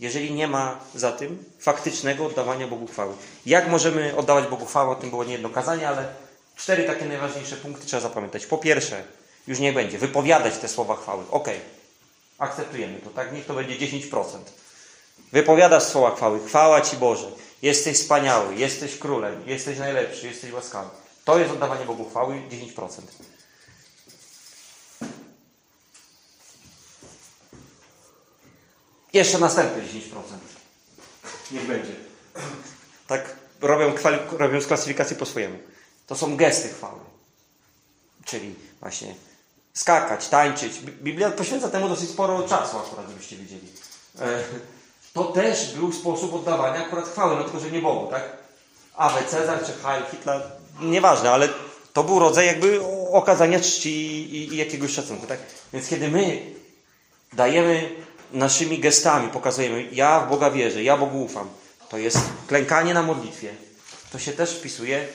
jeżeli 0.00 0.32
nie 0.32 0.48
ma 0.48 0.80
za 0.94 1.12
tym 1.12 1.44
faktycznego 1.58 2.26
oddawania 2.26 2.66
Bogu 2.66 2.86
chwały. 2.86 3.14
Jak 3.46 3.68
możemy 3.68 4.16
oddawać 4.16 4.46
Bogu 4.46 4.66
chwałę? 4.66 4.90
O 4.90 4.94
tym 4.94 5.10
było 5.10 5.24
nie 5.24 5.32
jedno 5.32 5.50
kazanie, 5.50 5.88
ale 5.88 6.08
cztery 6.56 6.84
takie 6.84 7.04
najważniejsze 7.04 7.56
punkty 7.56 7.86
trzeba 7.86 8.02
zapamiętać. 8.02 8.46
Po 8.46 8.58
pierwsze, 8.58 9.04
już 9.46 9.58
nie 9.58 9.72
będzie, 9.72 9.98
wypowiadać 9.98 10.58
te 10.58 10.68
słowa 10.68 10.96
chwały. 10.96 11.24
Ok, 11.30 11.48
akceptujemy 12.38 12.98
to, 12.98 13.10
tak? 13.10 13.32
Niech 13.32 13.46
to 13.46 13.54
będzie 13.54 13.76
10%. 13.78 14.24
Wypowiadasz 15.32 15.82
słowa 15.82 16.16
chwały. 16.16 16.46
Chwała 16.46 16.80
Ci 16.80 16.96
Boże. 16.96 17.30
Jesteś 17.62 17.96
wspaniały, 17.98 18.54
jesteś 18.54 18.98
królem, 18.98 19.42
jesteś 19.46 19.78
najlepszy, 19.78 20.26
jesteś 20.26 20.52
łaskawy. 20.52 20.88
To 21.24 21.38
jest 21.38 21.50
oddawanie 21.52 21.84
Bogu 21.84 22.10
chwały 22.10 22.34
10%. 22.34 22.88
Jeszcze 29.12 29.38
następne 29.38 29.82
10%. 29.82 29.88
Niech 31.52 31.66
będzie. 31.66 31.92
Tak 33.06 33.36
robią, 33.60 33.92
robią 34.30 34.60
klasyfikację 34.60 35.16
po 35.16 35.26
swojemu. 35.26 35.58
To 36.06 36.16
są 36.16 36.36
gesty 36.36 36.68
chwały. 36.68 37.00
Czyli 38.24 38.54
właśnie 38.80 39.14
skakać, 39.74 40.28
tańczyć. 40.28 40.78
Bi- 40.80 40.92
Biblia 40.92 41.30
poświęca 41.30 41.68
temu 41.68 41.88
dosyć 41.88 42.10
sporo 42.10 42.48
czasu 42.48 42.78
akurat, 42.78 43.08
żebyście 43.08 43.36
wiedzieli. 43.36 43.72
To 45.18 45.24
też 45.24 45.74
był 45.74 45.92
sposób 45.92 46.34
oddawania 46.34 46.86
akurat 46.86 47.08
chwały, 47.08 47.36
no 47.36 47.44
tylko, 47.44 47.60
że 47.60 47.70
nie 47.70 47.82
Bogu, 47.82 48.06
tak? 48.10 48.22
Awe 48.96 49.24
Cezar 49.24 49.64
czy 49.66 49.72
Heil 49.72 50.02
Hitler, 50.10 50.42
nieważne, 50.80 51.30
ale 51.30 51.48
to 51.92 52.04
był 52.04 52.18
rodzaj 52.18 52.46
jakby 52.46 52.80
okazania 53.12 53.60
czci 53.60 53.90
i, 53.90 54.54
i 54.54 54.56
jakiegoś 54.56 54.90
szacunku, 54.90 55.26
tak? 55.26 55.38
Więc 55.72 55.88
kiedy 55.88 56.08
my 56.08 56.40
dajemy 57.32 57.90
naszymi 58.32 58.78
gestami, 58.78 59.28
pokazujemy, 59.28 59.88
ja 59.92 60.20
w 60.20 60.28
Boga 60.28 60.50
wierzę, 60.50 60.82
ja 60.82 60.96
Bogu 60.96 61.22
ufam, 61.24 61.48
to 61.88 61.98
jest 61.98 62.18
klękanie 62.46 62.94
na 62.94 63.02
modlitwie. 63.02 63.54
To 64.12 64.18
się 64.18 64.32
też 64.32 64.54
wpisuje, 64.54 65.06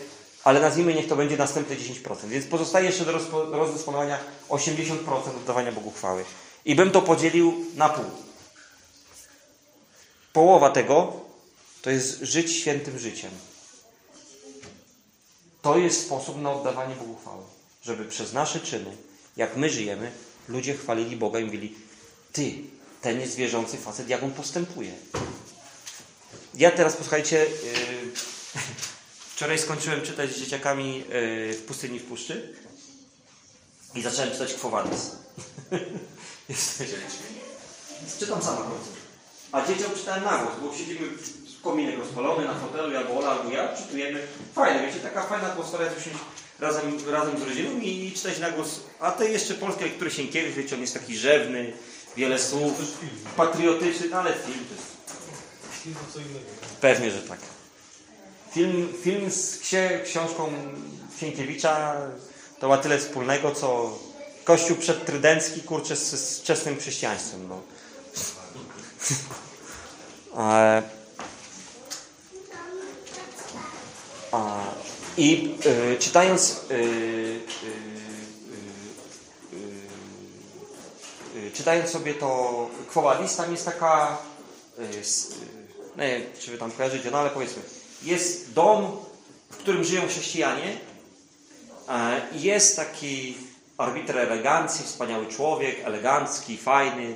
ale 0.44 0.60
nazwijmy, 0.60 0.94
niech 0.94 1.08
to 1.08 1.16
będzie 1.16 1.38
następne 1.38 1.76
10%. 1.76 2.28
Więc 2.28 2.46
pozostaje 2.46 2.86
jeszcze 2.86 3.06
do 3.06 3.12
rozdysponowania 3.52 4.18
80% 4.50 4.96
oddawania 5.38 5.72
Bogu 5.72 5.92
chwały. 5.92 6.24
I 6.66 6.76
bym 6.76 6.92
to 6.92 7.02
podzielił 7.02 7.66
na 7.76 7.90
pół. 7.90 8.23
Połowa 10.34 10.70
tego 10.70 11.14
to 11.82 11.90
jest 11.90 12.20
żyć 12.22 12.52
świętym 12.52 13.00
życiem. 13.00 13.32
To 15.62 15.78
jest 15.78 16.06
sposób 16.06 16.42
na 16.42 16.52
oddawanie 16.52 16.96
Bogu 16.96 17.16
chwały. 17.16 17.44
Żeby 17.84 18.06
przez 18.06 18.34
nasze 18.34 18.60
czyny, 18.60 18.98
jak 19.38 19.58
my 19.58 19.70
żyjemy, 19.70 20.12
ludzie 20.48 20.78
chwalili 20.78 21.16
Boga 21.16 21.40
i 21.40 21.46
mówili 21.46 21.76
Ty, 22.32 22.54
ten 23.02 23.20
jest 23.20 23.36
wierzący 23.36 23.78
facet, 23.78 24.10
jak 24.10 24.24
on 24.24 24.32
postępuje. 24.32 24.92
Ja 26.54 26.72
teraz, 26.72 26.96
posłuchajcie, 26.96 27.38
yy, 27.40 28.12
wczoraj 29.36 29.60
skończyłem 29.60 30.02
czytać 30.02 30.32
z 30.32 30.40
dzieciakami 30.40 30.98
yy, 30.98 31.54
w 31.54 31.64
pustyni 31.68 32.00
w 32.00 32.06
puszczy 32.06 32.56
i 33.96 34.02
zacząłem 34.02 34.32
czytać. 34.32 34.54
Jesteście. 36.50 36.98
Czytam 38.20 38.44
sama 38.44 38.62
końcówkę. 38.62 39.03
A 39.54 39.68
dzieciom 39.68 39.92
czytałem 39.98 40.24
na 40.24 40.38
głos, 40.38 40.54
bo 40.62 40.78
siedzimy 40.78 41.08
w 41.60 41.62
kominek 41.62 42.00
rozpalony 42.00 42.46
na 42.46 42.54
fotelu, 42.54 42.98
albo 42.98 43.18
Ola, 43.20 43.30
albo 43.30 43.52
ja, 43.52 43.76
czytujemy. 43.78 44.28
Fajne, 44.56 44.88
wiecie, 44.88 45.00
taka 45.00 45.24
fajna 45.24 45.48
atmosfera, 45.48 45.84
jest 45.86 45.98
usiąść 45.98 46.18
razem, 46.60 47.12
razem 47.12 47.40
z 47.40 47.42
rodziną 47.42 47.80
i, 47.80 48.06
i 48.08 48.12
czytać 48.12 48.40
na 48.40 48.52
głos. 48.52 48.80
A 49.00 49.12
te 49.12 49.30
jeszcze 49.30 49.54
polskie 49.54 49.86
lektury 49.86 50.12
Sienkiewicz, 50.12 50.56
wiecie, 50.56 50.76
on 50.76 50.82
jest 50.82 50.94
taki 50.94 51.18
rzewny, 51.18 51.74
wiele 52.18 52.40
słów, 52.40 52.74
patriotyczny, 53.38 54.10
no 54.10 54.18
ale 54.18 54.34
film 54.34 54.66
to 54.70 54.76
jest... 54.76 54.88
Film 55.84 55.96
to 55.96 56.14
co 56.14 56.20
innego. 56.20 56.46
Pewnie, 56.82 57.12
że 57.12 57.22
tak. 57.22 57.40
Film, 58.54 58.94
film 59.04 59.32
z 59.32 59.60
ksi- 59.60 60.04
książką 60.04 60.54
Sienkiewicza 61.20 61.96
to 62.60 62.68
ma 62.68 62.78
tyle 62.78 62.98
wspólnego, 63.00 63.52
co 63.52 64.00
Kościół 64.44 64.78
przedtrydencki, 64.78 65.62
kurczę, 65.62 65.96
z, 65.96 66.12
z 66.12 66.40
wczesnym 66.40 66.80
chrześcijaństwem. 66.80 67.48
No. 67.48 67.62
E, 70.38 70.84
I 75.18 75.58
y, 75.66 75.98
czytając 76.00 76.62
y, 76.72 77.40
czytając 81.54 81.90
sobie 81.90 82.14
to 82.14 82.70
Quo 82.94 83.02
Vadis, 83.02 83.36
tam 83.36 83.52
jest 83.52 83.66
taka 83.66 84.18
y, 84.80 84.84
nie 85.98 86.08
wiem, 86.08 86.22
czy 86.40 86.52
wy 86.52 86.58
tam 86.58 86.72
kojarzycie, 86.72 87.12
no 87.12 87.18
ale 87.18 87.30
powiedzmy. 87.30 87.62
Jest 88.04 88.54
dom, 88.54 88.98
w 89.50 89.58
którym 89.58 89.84
żyją 89.84 90.08
chrześcijanie. 90.08 90.78
E, 91.90 92.22
i 92.36 92.42
jest 92.42 92.76
taki 92.76 93.38
arbiter 93.78 94.18
elegancji, 94.18 94.86
wspaniały 94.86 95.28
człowiek, 95.28 95.80
elegancki, 95.84 96.58
fajny, 96.58 97.04
e, 97.04 97.10
e, 97.10 97.16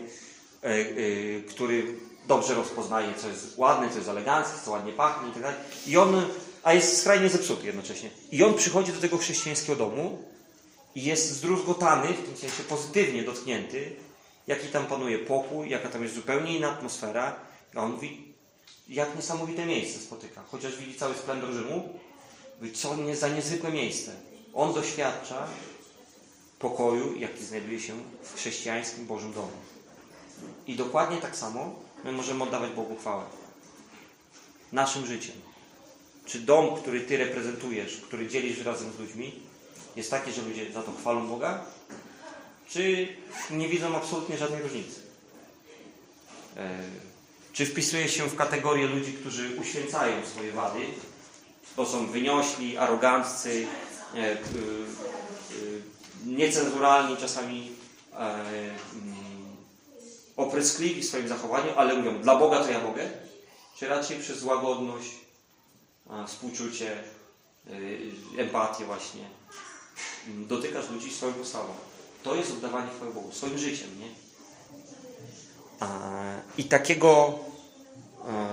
który 1.50 1.84
dobrze 2.28 2.54
rozpoznaje, 2.54 3.14
co 3.18 3.28
jest 3.28 3.58
ładne, 3.58 3.90
co 3.90 3.96
jest 3.96 4.10
eleganckie, 4.10 4.56
co 4.66 4.72
ładnie 4.72 4.94
pachnie 4.94 5.30
i 5.30 5.44
tak. 5.44 5.56
I 5.88 5.98
on, 5.98 6.26
a 6.64 6.74
jest 6.74 7.02
skrajnie 7.02 7.30
zepsuty 7.30 7.66
jednocześnie. 7.66 8.10
I 8.32 8.44
on 8.44 8.54
przychodzi 8.54 8.94
do 8.94 9.00
tego 9.00 9.18
chrześcijańskiego 9.18 9.76
domu 9.76 10.24
i 10.96 11.04
jest 11.04 11.32
zdruzgotany, 11.32 12.08
w 12.14 12.26
tym 12.26 12.38
sensie 12.38 12.64
pozytywnie 12.64 13.24
dotknięty, 13.24 13.96
jaki 14.48 14.68
tam 14.68 14.86
panuje 14.86 15.20
pokój, 15.20 15.70
jaka 15.70 15.90
tam 15.90 16.04
jest 16.04 16.16
zupełnie 16.16 16.58
inna 16.58 16.72
atmosfera. 16.72 17.36
A 17.76 17.82
on 17.82 17.92
mówi, 17.92 18.34
jak 18.90 19.16
niesamowite 19.16 19.66
miejsce 19.66 20.00
spotyka. 20.00 20.44
Chociaż 20.52 20.78
widzi 20.78 21.00
cały 21.00 21.16
splendor 21.16 21.52
Rzymu, 21.52 21.90
mówi, 22.62 22.74
co 22.74 22.96
nie 22.96 23.16
za 23.16 23.28
niezwykłe 23.28 23.72
miejsce. 23.72 24.12
On 24.54 24.74
doświadcza 24.74 25.48
pokoju, 26.60 27.16
jaki 27.16 27.46
znajduje 27.46 27.80
się 27.80 27.94
w 28.24 28.36
chrześcijańskim 28.36 29.06
Bożym 29.06 29.34
domu. 29.34 29.52
I 30.68 30.76
dokładnie 30.76 31.18
tak 31.18 31.36
samo 31.36 31.76
my 32.04 32.12
możemy 32.12 32.44
oddawać 32.44 32.72
Bogu 32.72 32.96
chwałę. 32.96 33.24
Naszym 34.72 35.06
życiem. 35.06 35.36
czy 36.26 36.40
dom, 36.40 36.76
który 36.76 37.02
Ty 37.02 37.18
reprezentujesz, 37.18 37.98
który 37.98 38.28
dzielisz 38.28 38.66
razem 38.66 38.92
z 38.92 39.00
ludźmi, 39.00 39.34
jest 39.96 40.12
taki, 40.12 40.32
że 40.32 40.42
ludzie 40.42 40.72
za 40.74 40.84
to 40.84 40.92
chwalą 40.92 41.28
Boga, 41.28 41.64
czy 42.70 43.08
nie 43.52 43.68
widzą 43.70 43.96
absolutnie 43.96 44.38
żadnej 44.38 44.62
różnicy? 44.62 45.00
E, 46.58 46.80
Czy 47.54 47.66
wpisuje 47.66 48.10
się 48.10 48.30
w 48.30 48.36
kategorię 48.36 48.88
ludzi, 48.88 49.14
którzy 49.14 49.56
uświęcają 49.62 50.26
swoje 50.26 50.52
wady, 50.52 50.80
bo 51.78 51.86
są 51.86 52.08
wyniośli, 52.08 52.78
aroganccy, 52.78 53.68
e, 54.16 54.18
e, 54.18 54.38
niecenzuralni, 56.26 57.18
czasami 57.18 57.72
opryskliwi 60.38 61.02
w 61.02 61.06
swoim 61.06 61.28
zachowaniu, 61.28 61.72
ale 61.76 61.96
mówią, 61.96 62.22
dla 62.22 62.36
Boga 62.36 62.64
to 62.64 62.72
ja 62.72 62.80
mogę? 62.80 63.10
Czy 63.78 63.88
raczej 63.88 64.20
przez 64.20 64.44
łagodność, 64.44 65.10
współczucie, 66.28 67.04
y, 67.70 68.12
empatię 68.38 68.86
właśnie 68.86 69.22
mm, 70.28 70.48
dotykasz 70.48 70.90
ludzi 70.90 71.14
swoją 71.14 71.34
postawą? 71.34 71.74
To 72.24 72.36
jest 72.36 72.52
oddawanie 72.52 72.92
chwały 72.96 73.14
Bogu, 73.14 73.32
swoim 73.32 73.58
życiem, 73.58 73.90
nie? 74.00 74.08
I 76.58 76.64
takiego, 76.64 77.40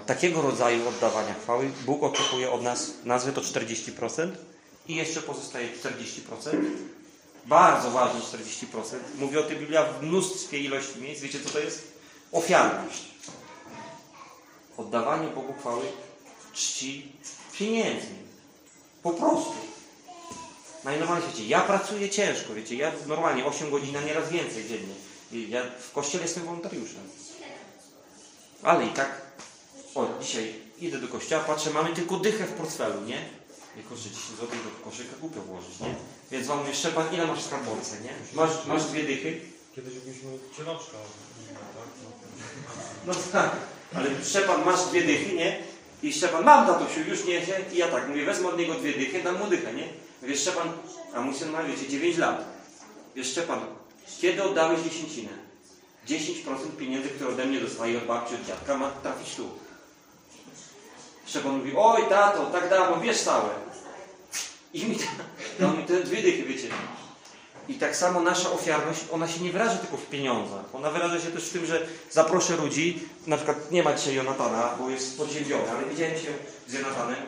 takiego 0.07 0.42
rodzaju 0.42 0.88
oddawania 0.88 1.35
chwały 1.35 1.70
Bóg 1.87 2.03
oczekuje 2.03 2.51
od 2.51 2.62
nas, 2.62 2.92
nazwę 3.05 3.33
to 3.33 3.40
40% 3.40 4.31
i 4.88 4.94
jeszcze 4.94 5.23
pozostaje 5.23 5.68
40%. 5.68 5.90
Bardzo 7.46 7.90
ważne 7.90 8.20
40%. 8.20 8.96
Mówi 9.18 9.38
o 9.38 9.42
tym 9.42 9.59
Biblia 9.59 9.85
w 9.85 10.02
mnóstwie 10.02 10.59
ilości 10.59 11.00
miejsc. 11.00 11.22
Wiecie 11.22 11.40
co 11.40 11.50
to 11.50 11.59
jest? 11.59 11.92
Ofiarność. 12.33 13.04
Oddawanie 14.76 15.28
Bogu 15.28 15.54
chwały 15.61 15.85
czci 16.52 17.12
pieniędzmi. 17.52 18.18
Po 19.02 19.11
prostu. 19.11 19.54
Najnormalniej 20.85 21.28
w 21.28 21.33
świecie. 21.33 21.48
Ja 21.48 21.61
pracuję 21.61 22.11
ciężko, 22.11 22.54
wiecie, 22.54 22.76
ja 22.76 22.92
normalnie 23.07 23.44
8 23.44 23.70
godzin, 23.70 23.96
a 23.96 24.00
nieraz 24.00 24.30
więcej 24.30 24.64
dziennie. 24.68 24.94
Ja 25.48 25.62
w 25.80 25.92
kościele 25.92 26.22
jestem 26.22 26.44
wolontariuszem. 26.44 27.09
Ale 28.62 28.87
i 28.87 28.88
tak, 28.88 29.20
o, 29.94 30.07
dzisiaj 30.20 30.54
idę 30.80 30.98
do 30.98 31.09
kościoła, 31.09 31.44
patrzę, 31.44 31.70
mamy 31.70 31.94
tylko 31.94 32.16
dychę 32.16 32.46
w 32.46 32.52
portfelu, 32.52 33.00
nie? 33.00 33.28
Jako, 33.77 33.97
że 33.97 34.11
10 34.11 34.17
zł 34.41 34.49
do 34.49 34.91
koszyka 34.91 35.17
głupio 35.21 35.41
włożyć, 35.41 35.81
nie? 35.81 35.95
Więc 36.31 36.47
wam 36.47 36.59
mówię, 36.59 36.75
Szczepan, 36.75 37.07
ile 37.13 37.27
masz 37.27 37.39
w 37.39 37.47
skarbonce, 37.47 38.01
nie? 38.01 38.13
Masz, 38.35 38.67
masz 38.67 38.85
dwie 38.85 39.03
dychy? 39.03 39.41
Kiedyś 39.75 39.95
byliśmy 39.95 40.31
cielaczka. 40.57 40.99
Tak? 41.75 41.89
No 43.07 43.15
tak. 43.33 43.51
Ale 43.95 44.25
Szczepan, 44.25 44.65
masz 44.65 44.87
dwie 44.87 45.03
dychy, 45.03 45.35
nie? 45.35 45.63
I 46.03 46.13
Szczepan, 46.13 46.45
mam 46.45 46.67
tatusiu, 46.67 47.01
już 47.01 47.25
nie 47.25 47.47
się. 47.47 47.61
I 47.73 47.77
ja 47.77 47.89
tak, 47.89 48.09
mówię, 48.09 48.25
wezmę 48.25 48.49
od 48.49 48.59
niego 48.59 48.75
dwie 48.75 48.93
dychy, 48.93 49.23
dam 49.23 49.39
mu 49.39 49.47
dychę, 49.47 49.75
nie? 49.75 49.89
Mówię, 50.23 50.37
Szczepan, 50.37 50.73
a 51.15 51.21
mój 51.21 51.35
syn 51.35 51.51
ma, 51.51 51.63
wiecie, 51.63 51.89
9 51.89 52.17
lat. 52.17 52.45
Wiesz, 53.15 53.31
Szczepan, 53.31 53.61
kiedy 54.21 54.45
oddałeś 54.45 54.81
dziesięcinę? 54.81 55.31
10% 56.09 56.77
pieniędzy, 56.79 57.09
które 57.09 57.31
ode 57.31 57.45
mnie 57.45 57.61
dostaje 57.61 57.99
od 57.99 58.05
babci, 58.05 58.35
od 58.35 58.47
dziadka, 58.47 58.77
ma 58.77 58.91
trafić 58.91 59.35
tu. 59.35 59.49
Szczepan 61.27 61.59
mówi, 61.59 61.73
oj 61.77 62.03
tato, 62.09 62.47
tak 62.47 62.71
dawno, 62.71 63.01
wiesz 63.01 63.23
całe. 63.23 63.63
I 64.75 64.87
mi 64.87 64.99
dał 65.61 65.77
mi 65.77 65.85
te 65.85 66.03
dwie 66.03 66.23
dychy, 66.23 66.45
wiecie. 66.45 66.69
I 67.69 67.75
tak 67.75 67.97
samo 67.97 68.21
nasza 68.21 68.51
ofiarność, 68.51 69.01
ona 69.13 69.29
się 69.29 69.41
nie 69.41 69.53
wyraża 69.53 69.77
tylko 69.77 69.97
w 69.97 70.07
pieniądzach. 70.07 70.65
Ona 70.73 70.91
wyraża 70.91 71.21
się 71.21 71.31
też 71.31 71.45
w 71.45 71.53
tym, 71.53 71.67
że 71.67 71.87
zaproszę 72.11 72.57
ludzi, 72.57 73.03
na 73.27 73.37
przykład 73.37 73.71
nie 73.71 73.83
ma 73.83 73.95
dzisiaj 73.95 74.15
Jonatana, 74.15 74.75
bo 74.79 74.91
jest 74.91 75.19
podziębiony, 75.19 75.71
ale 75.71 75.85
widziałem 75.87 76.15
się 76.15 76.29
z 76.69 76.73
Jonatanem. 76.73 77.23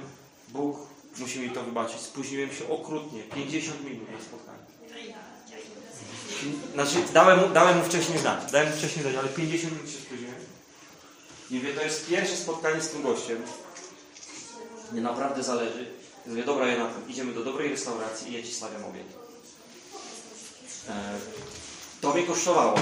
Bóg 0.48 0.76
musi 1.18 1.40
mi 1.40 1.50
to 1.50 1.62
wybaczyć. 1.62 2.00
Spóźniłem 2.00 2.52
się 2.52 2.68
okrutnie, 2.68 3.22
50 3.22 3.84
minut 3.84 4.12
na 4.12 4.20
spotkanie. 4.20 4.58
Znaczy, 6.74 7.12
dałem 7.12 7.40
mu, 7.40 7.48
dałem 7.48 7.78
mu 7.78 7.84
wcześniej 7.84 8.18
znać, 8.18 8.52
dałem 8.52 8.70
mu 8.70 8.76
wcześniej 8.76 9.02
znać, 9.02 9.16
ale 9.16 9.28
50 9.28 9.72
minut 9.72 9.90
się 9.90 9.98
spóźniłem. 9.98 10.34
I 11.50 11.54
mówię, 11.54 11.74
to 11.74 11.82
jest 11.82 12.06
pierwsze 12.06 12.36
spotkanie 12.36 12.80
z 12.80 12.88
tym 12.88 13.02
gościem. 13.02 13.42
Mnie 14.92 15.00
naprawdę 15.00 15.42
zależy. 15.42 16.05
I 16.26 16.28
mówię, 16.30 16.44
dobra 16.44 16.66
Jonatan, 16.68 17.08
idziemy 17.08 17.32
do 17.32 17.44
dobrej 17.44 17.70
restauracji 17.70 18.30
i 18.30 18.36
ja 18.36 18.42
Ci 18.42 18.52
stawiam 18.54 18.84
obiad. 18.84 19.06
E, 20.88 20.92
To 22.00 22.14
mnie 22.14 22.22
kosztowało. 22.22 22.74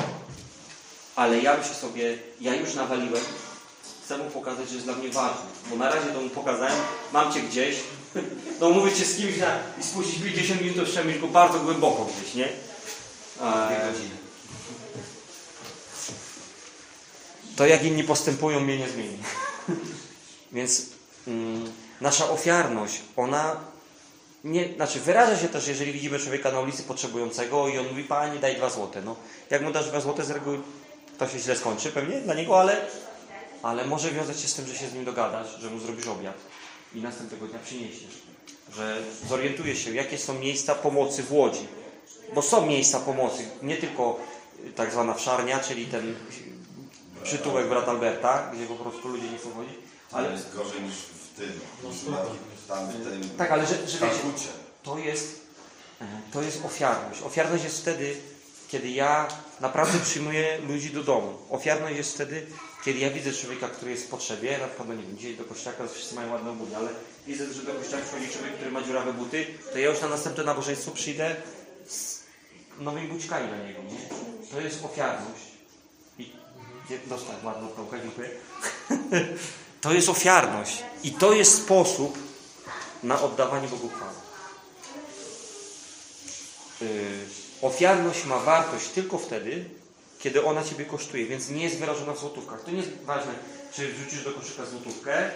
Ale 1.16 1.40
ja 1.40 1.56
myślę 1.56 1.74
sobie, 1.74 2.18
ja 2.40 2.54
już 2.54 2.74
nawaliłem, 2.74 3.22
chcę 4.04 4.18
mu 4.18 4.30
pokazać, 4.30 4.68
że 4.68 4.74
jest 4.74 4.86
dla 4.86 4.96
mnie 4.96 5.08
ważny. 5.08 5.46
Bo 5.70 5.76
na 5.76 5.94
razie 5.94 6.08
to 6.08 6.20
mu 6.20 6.28
pokazałem, 6.30 6.78
mam 7.12 7.32
cię 7.32 7.40
gdzieś, 7.40 7.76
no 8.60 8.70
mówię 8.70 8.92
cię 8.92 9.04
z 9.04 9.16
kimś 9.16 9.36
na, 9.38 9.58
i 9.80 9.82
spuścić 9.82 10.22
50 10.22 10.60
minut, 10.60 10.76
to 10.76 10.84
trzeba 10.86 11.04
mieć 11.04 11.18
go 11.18 11.28
bardzo 11.28 11.60
głęboko 11.60 12.04
gdzieś, 12.04 12.34
nie? 12.34 12.48
Dwie 13.36 13.92
godziny. 13.92 14.14
To 17.56 17.66
jak 17.66 17.84
inni 17.84 18.04
postępują, 18.04 18.60
mnie 18.60 18.78
nie 18.78 18.88
zmieni. 18.88 19.18
Więc 20.52 20.82
mm, 21.26 21.72
nasza 22.04 22.30
ofiarność, 22.30 23.00
ona 23.16 23.56
nie, 24.44 24.74
znaczy 24.74 25.00
wyraża 25.00 25.38
się 25.38 25.48
też, 25.48 25.66
jeżeli 25.68 25.92
widzimy 25.92 26.18
człowieka 26.18 26.50
na 26.52 26.60
ulicy 26.60 26.82
potrzebującego 26.82 27.68
i 27.68 27.78
on 27.78 27.88
mówi, 27.88 28.04
Pani 28.04 28.38
daj 28.38 28.56
dwa 28.56 28.70
złote. 28.70 29.02
No, 29.02 29.16
jak 29.50 29.62
mu 29.62 29.72
dasz 29.72 29.88
dwa 29.88 30.00
złote, 30.00 30.24
z 30.24 30.30
reguły 30.30 30.60
to 31.18 31.28
się 31.28 31.38
źle 31.38 31.56
skończy 31.56 31.90
pewnie 31.90 32.20
dla 32.20 32.34
niego, 32.34 32.60
ale, 32.60 32.76
ale 33.62 33.86
może 33.86 34.10
wiązać 34.10 34.40
się 34.40 34.48
z 34.48 34.54
tym, 34.54 34.66
że 34.66 34.74
się 34.74 34.88
z 34.88 34.94
nim 34.94 35.04
dogadasz, 35.04 35.60
że 35.60 35.70
mu 35.70 35.78
zrobisz 35.78 36.06
obiad 36.06 36.34
i 36.94 37.00
następnego 37.00 37.46
dnia 37.46 37.58
przyniesiesz. 37.64 38.22
Że 38.76 38.98
zorientujesz 39.28 39.78
się, 39.84 39.94
jakie 39.94 40.18
są 40.18 40.34
miejsca 40.34 40.74
pomocy 40.74 41.22
w 41.22 41.32
Łodzi. 41.32 41.68
Bo 42.34 42.42
są 42.42 42.66
miejsca 42.66 43.00
pomocy, 43.00 43.48
nie 43.62 43.76
tylko 43.76 44.20
y, 44.66 44.72
tak 44.72 44.92
zwana 44.92 45.14
wszarnia, 45.14 45.60
czyli 45.60 45.86
ten 45.86 46.14
przytułek 47.22 47.68
brata 47.68 47.90
Alberta, 47.90 48.50
gdzie 48.54 48.66
po 48.66 48.74
prostu 48.74 49.08
ludzie 49.08 49.30
nie 49.30 49.38
chcą 49.38 49.52
chodzić, 49.52 49.74
ale 50.12 50.32
jest 50.32 50.56
gorzej 50.56 50.82
niż 50.82 50.94
w 50.94 51.23
tym, 51.36 51.52
super. 52.04 52.26
tam 52.68 52.88
w 52.88 52.92
tym 52.92 53.30
tak, 53.38 53.50
ale 53.50 53.66
że, 53.66 53.88
że 53.88 53.98
wiecie, 53.98 54.48
to 54.82 54.98
jest, 54.98 55.40
e, 56.00 56.04
to 56.32 56.42
jest 56.42 56.64
ofiarność. 56.64 57.22
Ofiarność 57.22 57.64
jest 57.64 57.80
wtedy, 57.80 58.16
kiedy 58.68 58.90
ja 58.90 59.28
naprawdę 59.60 59.98
przyjmuję 59.98 60.58
ludzi 60.68 60.90
do 60.90 61.04
domu. 61.04 61.38
Ofiarność 61.50 61.96
jest 61.96 62.14
wtedy, 62.14 62.46
kiedy 62.84 62.98
ja 62.98 63.10
widzę 63.10 63.32
człowieka, 63.32 63.68
który 63.68 63.90
jest 63.90 64.04
w 64.04 64.08
potrzebie, 64.08 64.58
na 64.58 64.66
przykład, 64.66 64.88
no 64.88 64.94
nie 64.94 65.02
wiem, 65.02 65.16
dzisiaj 65.16 65.36
do 65.36 65.44
kościoła 65.44 65.76
wszyscy 65.94 66.14
mają 66.14 66.32
ładne 66.32 66.50
obuwie, 66.50 66.76
ale 66.76 66.88
widzę, 67.26 67.52
że 67.52 67.62
do 67.62 67.74
kościoła 67.74 68.02
przychodzi 68.02 68.32
człowiek, 68.32 68.54
który 68.54 68.70
ma 68.70 68.82
dziurawe 68.82 69.12
buty, 69.12 69.46
to 69.72 69.78
ja 69.78 69.90
już 69.90 70.00
na 70.00 70.08
następne 70.08 70.44
nabożeństwo 70.44 70.90
przyjdę 70.90 71.36
z 71.86 72.20
nowymi 72.78 73.08
bućkami 73.08 73.50
na 73.50 73.56
niego, 73.56 73.82
nie? 73.82 74.08
To 74.50 74.60
jest 74.60 74.84
ofiarność. 74.84 75.44
I 76.18 76.30
dostałem 77.06 77.46
ładną 77.46 77.68
pałkę, 77.68 78.00
dziękuję. 78.02 78.30
to 79.84 79.92
jest 79.92 80.08
ofiarność. 80.08 80.82
I 81.02 81.12
to 81.12 81.32
jest 81.32 81.54
sposób 81.56 82.18
na 83.02 83.22
oddawanie 83.22 83.68
Bogu 83.68 83.88
chwały. 83.88 84.12
Yy, 86.80 86.88
ofiarność 87.62 88.24
ma 88.24 88.38
wartość 88.38 88.88
tylko 88.88 89.18
wtedy, 89.18 89.64
kiedy 90.18 90.44
ona 90.44 90.64
Ciebie 90.64 90.84
kosztuje, 90.84 91.26
więc 91.26 91.48
nie 91.48 91.64
jest 91.64 91.76
wyrażona 91.76 92.12
w 92.12 92.18
złotówkach. 92.18 92.62
To 92.62 92.70
nie 92.70 92.76
jest 92.76 92.90
ważne, 93.02 93.32
czy 93.74 93.92
wrzucisz 93.92 94.24
do 94.24 94.32
koszyka 94.32 94.66
złotówkę, 94.66 95.30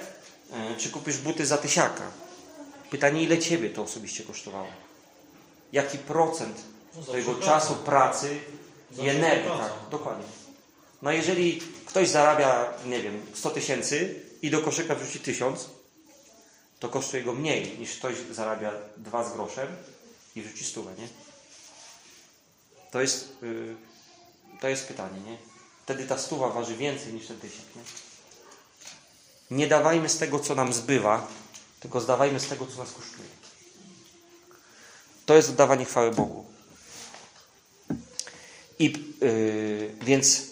yy, 0.51 0.77
czy 0.77 0.91
kupisz 0.91 1.17
buty 1.17 1.47
za 1.47 1.59
tysiaka. 1.59 2.03
Pytanie, 2.91 3.23
ile 3.23 3.39
Ciebie 3.39 3.71
to 3.71 3.83
osobiście 3.83 4.25
kosztowało? 4.25 4.69
Jaki 5.73 5.99
procent 5.99 6.57
No, 6.97 7.03
Twojego 7.03 7.35
czasu, 7.35 7.75
pracy 7.75 8.41
i 8.99 9.09
energii, 9.09 9.51
tak, 9.51 9.73
dokładnie. 9.91 10.25
No 11.03 11.13
jeżeli 11.13 11.63
ktoś 11.87 12.09
zarabia, 12.09 12.73
nie 12.87 13.03
wiem, 13.03 13.23
100 13.35 13.51
tysięcy 13.51 14.28
i 14.43 14.51
do 14.51 14.63
koszyka 14.63 14.95
wrzuci 14.95 15.21
1000, 15.21 15.69
to 16.81 16.89
kosztuje 16.89 17.23
go 17.23 17.33
mniej 17.33 17.79
niż 17.79 17.97
ktoś 17.97 18.15
zarabia 18.31 18.73
2 18.97 19.25
z 19.25 19.33
groszem 19.33 19.69
i 20.37 20.43
wrzuci 20.43 20.65
stówę, 20.65 20.93
nie? 20.99 21.09
To 22.91 23.01
jest, 23.01 23.29
yy, 23.43 23.77
to 24.61 24.69
jest 24.69 24.87
pytanie, 24.87 25.21
nie? 25.21 25.39
Wtedy 25.83 26.07
ta 26.07 26.19
stuwa 26.19 26.49
waży 26.49 26.77
więcej 26.77 27.13
niż 27.13 27.27
ten 27.27 27.41
tysiąc, 27.41 27.65
nie? 27.77 27.83
Nie 29.57 29.67
dawajmy 29.67 30.09
z 30.09 30.19
tego, 30.19 30.41
co 30.41 30.55
nam 30.55 30.73
zbywa, 30.73 31.29
tylko 31.81 32.01
zdawajmy 32.01 32.41
z 32.41 32.49
tego, 32.49 32.67
co 32.67 32.79
nas 32.79 32.93
kosztuje. 32.93 33.29
To 35.27 35.35
jest 35.35 35.49
oddawanie 35.51 35.85
chwały 35.85 36.11
Bogu. 36.11 36.47
I 38.79 39.15
yy, 39.21 39.95
więc 40.03 40.48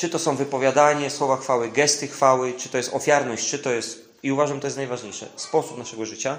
czy 0.00 0.08
to 0.08 0.18
są 0.18 0.36
wypowiadanie, 0.36 1.10
słowa 1.10 1.36
chwały, 1.36 1.68
gesty 1.68 2.08
chwały, 2.08 2.52
czy 2.52 2.68
to 2.68 2.76
jest 2.76 2.94
ofiarność, 2.94 3.48
czy 3.48 3.58
to 3.58 3.70
jest, 3.70 4.08
i 4.22 4.32
uważam, 4.32 4.60
to 4.60 4.66
jest 4.66 4.76
najważniejsze, 4.76 5.28
sposób 5.36 5.78
naszego 5.78 6.06
życia, 6.06 6.38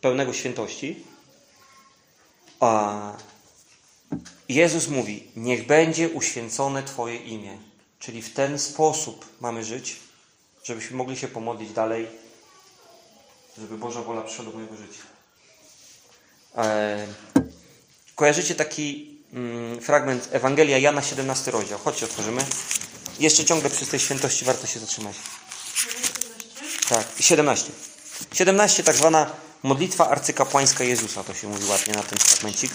pełnego 0.00 0.32
świętości. 0.32 1.04
A 2.60 3.12
Jezus 4.48 4.88
mówi, 4.88 5.30
niech 5.36 5.66
będzie 5.66 6.08
uświęcone 6.08 6.82
Twoje 6.82 7.16
imię. 7.16 7.58
Czyli 7.98 8.22
w 8.22 8.34
ten 8.34 8.58
sposób 8.58 9.26
mamy 9.40 9.64
żyć, 9.64 9.96
żebyśmy 10.64 10.96
mogli 10.96 11.16
się 11.16 11.28
pomodlić 11.28 11.72
dalej 11.72 12.06
żeby 13.58 13.78
Boża 13.78 14.02
wola 14.02 14.22
przyszła 14.22 14.44
do 14.44 14.50
mojego 14.50 14.76
życia. 14.76 15.02
E, 16.56 17.06
kojarzycie 18.14 18.54
taki 18.54 19.09
fragment 19.80 20.28
Ewangelia 20.32 20.78
Jana 20.78 21.02
17 21.02 21.50
rozdział. 21.50 21.78
Chodźcie, 21.78 22.04
otworzymy. 22.04 22.44
Jeszcze 23.20 23.44
ciągle 23.44 23.70
przy 23.70 23.86
tej 23.86 24.00
świętości 24.00 24.44
warto 24.44 24.66
się 24.66 24.80
zatrzymać. 24.80 25.16
Tak, 26.88 27.06
17. 27.20 27.72
17 28.34 28.82
tak 28.82 28.96
zwana 28.96 29.30
modlitwa 29.62 30.08
arcykapłańska 30.08 30.84
Jezusa, 30.84 31.24
to 31.24 31.34
się 31.34 31.48
mówi 31.48 31.68
ładnie 31.70 31.94
na 31.94 32.02
ten 32.02 32.18
fragmencik. 32.18 32.72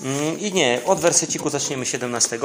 Mm, 0.00 0.40
I 0.40 0.52
nie, 0.52 0.80
od 0.84 1.00
werseciku 1.00 1.50
zaczniemy 1.50 1.86
17. 1.86 2.38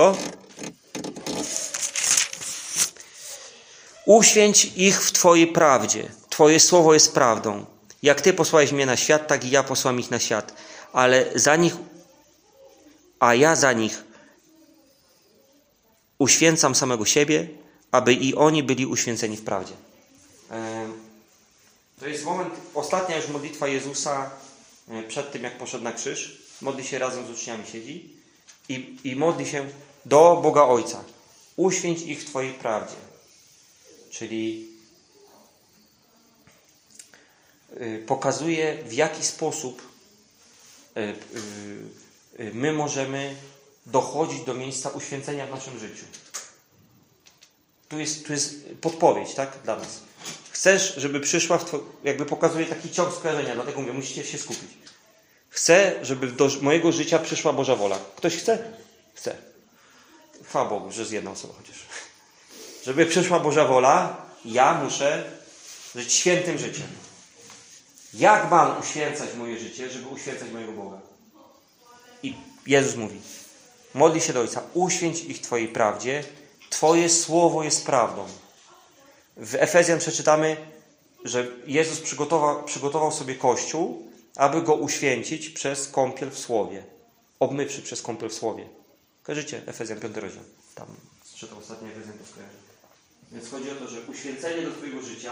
Uświęć 4.06 4.72
ich 4.76 5.04
w 5.04 5.12
Twojej 5.12 5.48
prawdzie. 5.48 6.12
Twoje 6.30 6.60
słowo 6.60 6.94
jest 6.94 7.14
prawdą. 7.14 7.66
Jak 8.04 8.22
Ty 8.22 8.34
posłałeś 8.34 8.72
mnie 8.72 8.86
na 8.86 8.98
świat, 8.98 9.28
tak 9.28 9.46
i 9.46 9.50
ja 9.50 9.64
posłam 9.64 10.00
ich 10.00 10.12
na 10.12 10.20
świat. 10.20 10.54
Ale 10.94 11.32
za 11.36 11.56
nich, 11.56 11.76
a 13.20 13.36
ja 13.36 13.56
za 13.56 13.74
nich 13.74 14.04
uświęcam 16.20 16.76
samego 16.76 17.06
siebie, 17.06 17.48
aby 17.92 18.14
i 18.14 18.36
oni 18.36 18.64
byli 18.64 18.86
uświęceni 18.86 19.38
w 19.38 19.44
prawdzie. 19.44 19.74
To 22.00 22.08
jest 22.08 22.26
moment, 22.26 22.54
ostatnia 22.74 23.18
już 23.18 23.28
modlitwa 23.28 23.68
Jezusa 23.68 24.32
e, 24.90 25.04
przed 25.04 25.32
tym, 25.32 25.44
jak 25.44 25.58
poszedł 25.58 25.84
na 25.84 25.92
krzyż. 25.92 26.42
Modli 26.62 26.88
się 26.88 27.00
razem 27.00 27.28
z 27.28 27.30
uczniami, 27.30 27.68
siedzi 27.68 28.10
i, 28.70 28.98
i 29.04 29.16
modli 29.16 29.46
się 29.46 29.70
do 30.06 30.40
Boga 30.44 30.64
Ojca. 30.64 31.04
Uświęć 31.56 32.02
ich 32.02 32.22
w 32.22 32.26
Twojej 32.26 32.54
prawdzie. 32.54 32.96
Czyli 34.10 34.68
y, 37.82 38.04
pokazuje, 38.08 38.84
w 38.84 38.94
jaki 38.94 39.26
sposób 39.26 39.91
my 42.54 42.74
możemy 42.74 43.36
dochodzić 43.86 44.44
do 44.44 44.54
miejsca 44.54 44.90
uświęcenia 44.90 45.48
w 45.48 45.50
naszym 45.50 45.80
życiu. 45.80 46.06
Tu 47.90 48.00
jest, 48.00 48.26
tu 48.26 48.34
jest 48.34 48.56
podpowiedź, 48.82 49.34
tak, 49.34 49.58
dla 49.64 49.76
nas. 49.76 50.02
Chcesz, 50.52 50.96
żeby 50.96 51.20
przyszła, 51.20 51.58
w 51.58 51.72
two... 51.72 51.84
jakby 52.04 52.26
pokazuje 52.26 52.66
taki 52.66 52.92
ciąg 52.92 53.14
skojarzenia, 53.14 53.56
dlatego 53.56 53.82
mówię, 53.82 53.94
musicie 53.94 54.24
się 54.24 54.38
skupić. 54.38 54.70
Chcę, 55.50 56.00
żeby 56.02 56.28
do 56.28 56.50
mojego 56.62 56.92
życia 56.92 57.20
przyszła 57.20 57.54
Boża 57.54 57.76
wola. 57.76 58.00
Ktoś 58.16 58.38
chce? 58.38 58.74
Chce. 59.14 59.38
Chwała 60.44 60.70
Bogu, 60.70 60.92
że 60.92 61.06
z 61.06 61.12
jedną 61.12 61.32
osobą 61.32 61.54
chociaż. 61.58 61.76
Żeby 62.86 63.06
przyszła 63.06 63.40
Boża 63.40 63.66
wola, 63.66 64.26
ja 64.46 64.74
muszę 64.84 65.32
żyć 65.96 66.14
świętym 66.14 66.58
życiem. 66.58 66.88
Jak 68.14 68.52
mam 68.52 68.80
uświęcać 68.80 69.30
moje 69.36 69.60
życie, 69.60 69.90
żeby 69.90 70.08
uświęcać 70.08 70.52
mojego 70.52 70.72
Boga? 70.72 70.98
I 72.24 72.36
Jezus 72.68 72.96
mówi, 72.96 73.22
modli 73.94 74.22
się 74.22 74.34
do 74.34 74.42
Ojca, 74.42 74.64
uświęć 74.74 75.22
ich 75.22 75.42
Twojej 75.42 75.68
prawdzie, 75.68 76.24
Twoje 76.70 77.10
słowo 77.10 77.64
jest 77.64 77.86
prawdą. 77.86 78.26
W 79.38 79.56
Efezjan 79.56 80.00
przeczytamy, 80.00 80.58
że 81.24 81.48
Jezus 81.68 82.00
przygotował, 82.00 82.64
przygotował 82.64 83.12
sobie 83.12 83.36
Kościół, 83.36 84.12
aby 84.36 84.62
go 84.62 84.76
uświęcić 84.76 85.50
przez 85.50 85.88
kąpiel 85.88 86.30
w 86.30 86.40
Słowie. 86.40 86.84
Obmywszy 87.40 87.82
przez 87.82 88.02
kąpiel 88.02 88.30
w 88.30 88.34
Słowie. 88.34 88.70
Kojarzycie? 89.24 89.62
Efezjan 89.66 90.00
5 90.00 90.16
rozdział. 90.18 90.44
Tam 90.76 90.88
czytał 91.36 91.58
ostatnio 91.58 91.88
Efezjan 91.88 92.18
to 92.18 92.26
skojarzy. 92.26 92.58
Więc 93.32 93.50
chodzi 93.50 93.72
o 93.72 93.76
to, 93.76 93.88
że 93.88 94.02
uświęcenie 94.02 94.62
do 94.62 94.72
Twojego 94.72 95.02
życia, 95.02 95.32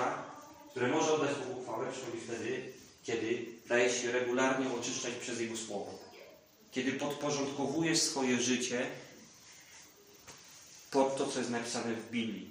które 0.69 0.87
może 0.87 1.13
oddać 1.13 1.35
Bogu 1.37 1.63
chwałę, 1.63 1.91
przychodzi 1.91 2.17
wtedy, 2.17 2.73
kiedy 3.03 3.45
daje 3.67 3.89
się 3.89 4.11
regularnie 4.11 4.65
oczyszczać 4.79 5.13
przez 5.13 5.39
Jego 5.39 5.57
Słowo. 5.57 5.99
Kiedy 6.71 6.91
podporządkowujesz 6.91 8.01
swoje 8.01 8.41
życie 8.41 8.87
pod 10.91 11.17
to, 11.17 11.27
co 11.27 11.39
jest 11.39 11.51
napisane 11.51 11.93
w 11.93 12.11
Biblii. 12.11 12.49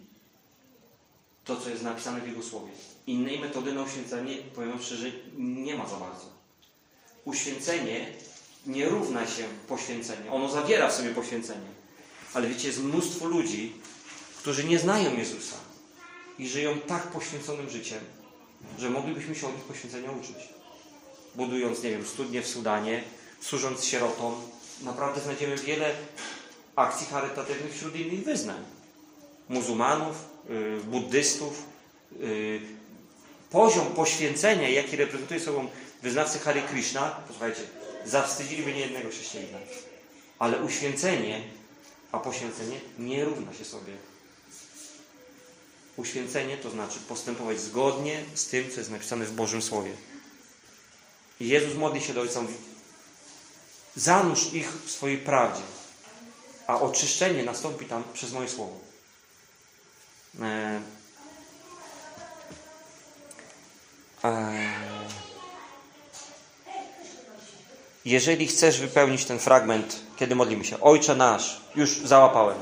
To, 1.45 1.57
co 1.57 1.71
jest 1.71 1.83
napisane 1.83 2.21
w 2.21 2.29
Jego 2.29 2.43
Słowie. 2.43 2.73
Innej 3.07 3.39
metody 3.39 3.73
na 3.73 3.83
uświęcenie, 3.83 4.37
powiem 4.55 4.83
szczerze, 4.83 5.11
nie 5.39 5.75
ma 5.75 5.89
za 5.89 5.97
bardzo. 5.97 6.25
Uświęcenie 7.25 8.13
nie 8.67 8.89
równa 8.89 9.27
się 9.27 9.45
poświęceniu. 9.69 10.35
Ono 10.35 10.49
zawiera 10.49 10.91
w 10.91 10.95
sobie 10.95 11.11
poświęcenie. 11.11 11.67
Ale 12.35 12.49
wiecie, 12.49 12.67
jest 12.67 12.83
mnóstwo 12.83 13.27
ludzi, 13.27 13.73
którzy 14.39 14.65
nie 14.65 14.79
znają 14.79 15.17
Jezusa 15.17 15.68
i 16.39 16.49
żyją 16.49 16.79
tak 16.81 17.03
poświęconym 17.03 17.71
życiem, 17.71 17.99
że 18.79 18.91
moglibyśmy 18.91 19.35
się 19.35 19.47
od 19.47 19.55
nich 19.55 19.65
poświęcenia 19.65 20.11
uczyć. 20.11 20.37
Budując, 21.35 21.83
nie 21.83 21.91
wiem, 21.91 22.07
studnie 22.07 22.43
w 22.43 22.47
Sudanie, 22.47 23.03
służąc 23.41 23.85
sierotom, 23.85 24.35
naprawdę 24.83 25.21
znajdziemy 25.21 25.57
wiele 25.57 25.95
akcji 26.77 27.07
charytatywnych 27.07 27.75
wśród 27.75 27.97
innych 27.97 28.25
wyznań. 28.25 28.65
Muzułmanów, 29.49 30.25
yy, 30.49 30.81
buddystów. 30.85 31.63
Yy, 32.21 32.61
poziom 33.51 33.87
poświęcenia, 33.87 34.69
jaki 34.69 34.97
reprezentuje 34.97 35.41
sobą 35.41 35.69
wyznawcy 36.03 36.39
Hare 36.39 36.63
Krishna, 36.63 37.11
posłuchajcie, 37.11 37.63
zawstydziliby 38.05 38.73
niejednego 38.73 39.09
chrześcijanina. 39.09 39.59
Ale 40.39 40.63
uświęcenie, 40.63 41.41
a 42.13 42.19
poświęcenie 42.19 42.81
nie 42.99 43.25
równa 43.25 43.55
się 43.55 43.65
sobie. 43.65 43.93
Uświęcenie 45.99 46.57
to 46.57 46.71
znaczy 46.71 46.99
postępować 47.09 47.61
zgodnie 47.61 48.25
z 48.35 48.47
tym, 48.47 48.71
co 48.71 48.81
jest 48.81 48.91
napisane 48.91 49.25
w 49.25 49.33
Bożym 49.33 49.63
Słowie. 49.63 49.93
I 51.41 51.49
Jezus 51.49 51.75
modli 51.75 52.01
się 52.01 52.15
do 52.15 52.21
Ojca, 52.21 52.43
mówi, 52.43 52.55
zanurz 53.97 54.53
ich 54.53 54.73
w 54.73 54.91
swojej 54.91 55.19
prawdzie, 55.19 55.63
a 56.67 56.81
oczyszczenie 56.81 57.43
nastąpi 57.43 57.85
tam 57.85 58.05
przez 58.15 58.33
moje 58.33 58.49
Słowo. 58.49 58.79
E, 60.41 60.81
e, 64.25 64.73
jeżeli 68.05 68.47
chcesz 68.47 68.81
wypełnić 68.81 69.25
ten 69.25 69.39
fragment, 69.39 70.01
kiedy 70.17 70.35
modlimy 70.35 70.65
się, 70.65 70.81
Ojcze 70.81 71.17
nasz, 71.17 71.61
już 71.75 71.99
załapałem, 71.99 72.59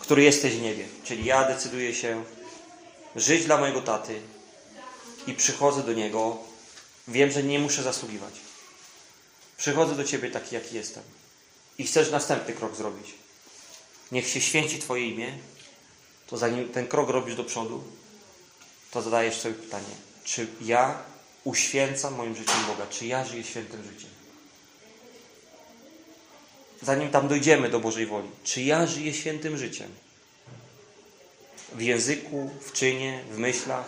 który 0.00 0.22
jesteś 0.22 0.56
w 0.56 0.62
niebie, 0.62 0.84
czyli 1.04 1.24
ja 1.24 1.48
decyduję 1.48 1.94
się 1.94 2.24
żyć 3.16 3.44
dla 3.44 3.56
mojego 3.56 3.82
taty 3.82 4.20
i 5.26 5.34
przychodzę 5.34 5.82
do 5.82 5.92
niego, 5.92 6.38
wiem, 7.08 7.30
że 7.30 7.42
nie 7.42 7.58
muszę 7.58 7.82
zasługiwać. 7.82 8.34
Przychodzę 9.56 9.94
do 9.94 10.04
ciebie 10.04 10.30
taki, 10.30 10.54
jaki 10.54 10.76
jestem. 10.76 11.02
I 11.78 11.84
chcesz 11.84 12.10
następny 12.10 12.54
krok 12.54 12.76
zrobić. 12.76 13.14
Niech 14.12 14.28
się 14.28 14.40
święci 14.40 14.78
Twoje 14.78 15.08
imię, 15.08 15.38
to 16.26 16.36
zanim 16.36 16.68
ten 16.68 16.86
krok 16.86 17.10
robisz 17.10 17.36
do 17.36 17.44
przodu, 17.44 17.84
to 18.90 19.02
zadajesz 19.02 19.40
sobie 19.40 19.54
pytanie, 19.54 19.94
czy 20.24 20.46
ja 20.60 21.02
uświęcam 21.44 22.14
moim 22.14 22.36
życiem 22.36 22.66
Boga, 22.66 22.86
czy 22.86 23.06
ja 23.06 23.24
żyję 23.24 23.44
świętym 23.44 23.82
życiem? 23.82 24.10
Zanim 26.82 27.10
tam 27.10 27.28
dojdziemy 27.28 27.70
do 27.70 27.80
Bożej 27.80 28.06
woli, 28.06 28.28
czy 28.44 28.62
ja 28.62 28.86
żyję 28.86 29.14
świętym 29.14 29.58
życiem? 29.58 29.88
W 31.74 31.82
języku, 31.82 32.50
w 32.60 32.72
czynie, 32.72 33.20
w 33.30 33.38
myślach? 33.38 33.84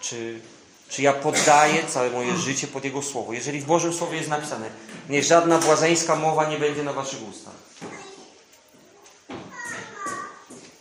Czy, 0.00 0.40
czy 0.88 1.02
ja 1.02 1.12
poddaję 1.12 1.84
całe 1.88 2.10
moje 2.10 2.36
życie 2.36 2.66
pod 2.66 2.84
Jego 2.84 3.02
Słowo? 3.02 3.32
Jeżeli 3.32 3.60
w 3.60 3.64
Bożym 3.64 3.92
Słowie 3.92 4.16
jest 4.16 4.28
napisane, 4.28 4.70
niech 5.08 5.24
żadna 5.24 5.58
błazeńska 5.58 6.16
mowa 6.16 6.50
nie 6.50 6.58
będzie 6.58 6.82
na 6.82 6.92
Waszych 6.92 7.28
ustach. 7.28 7.54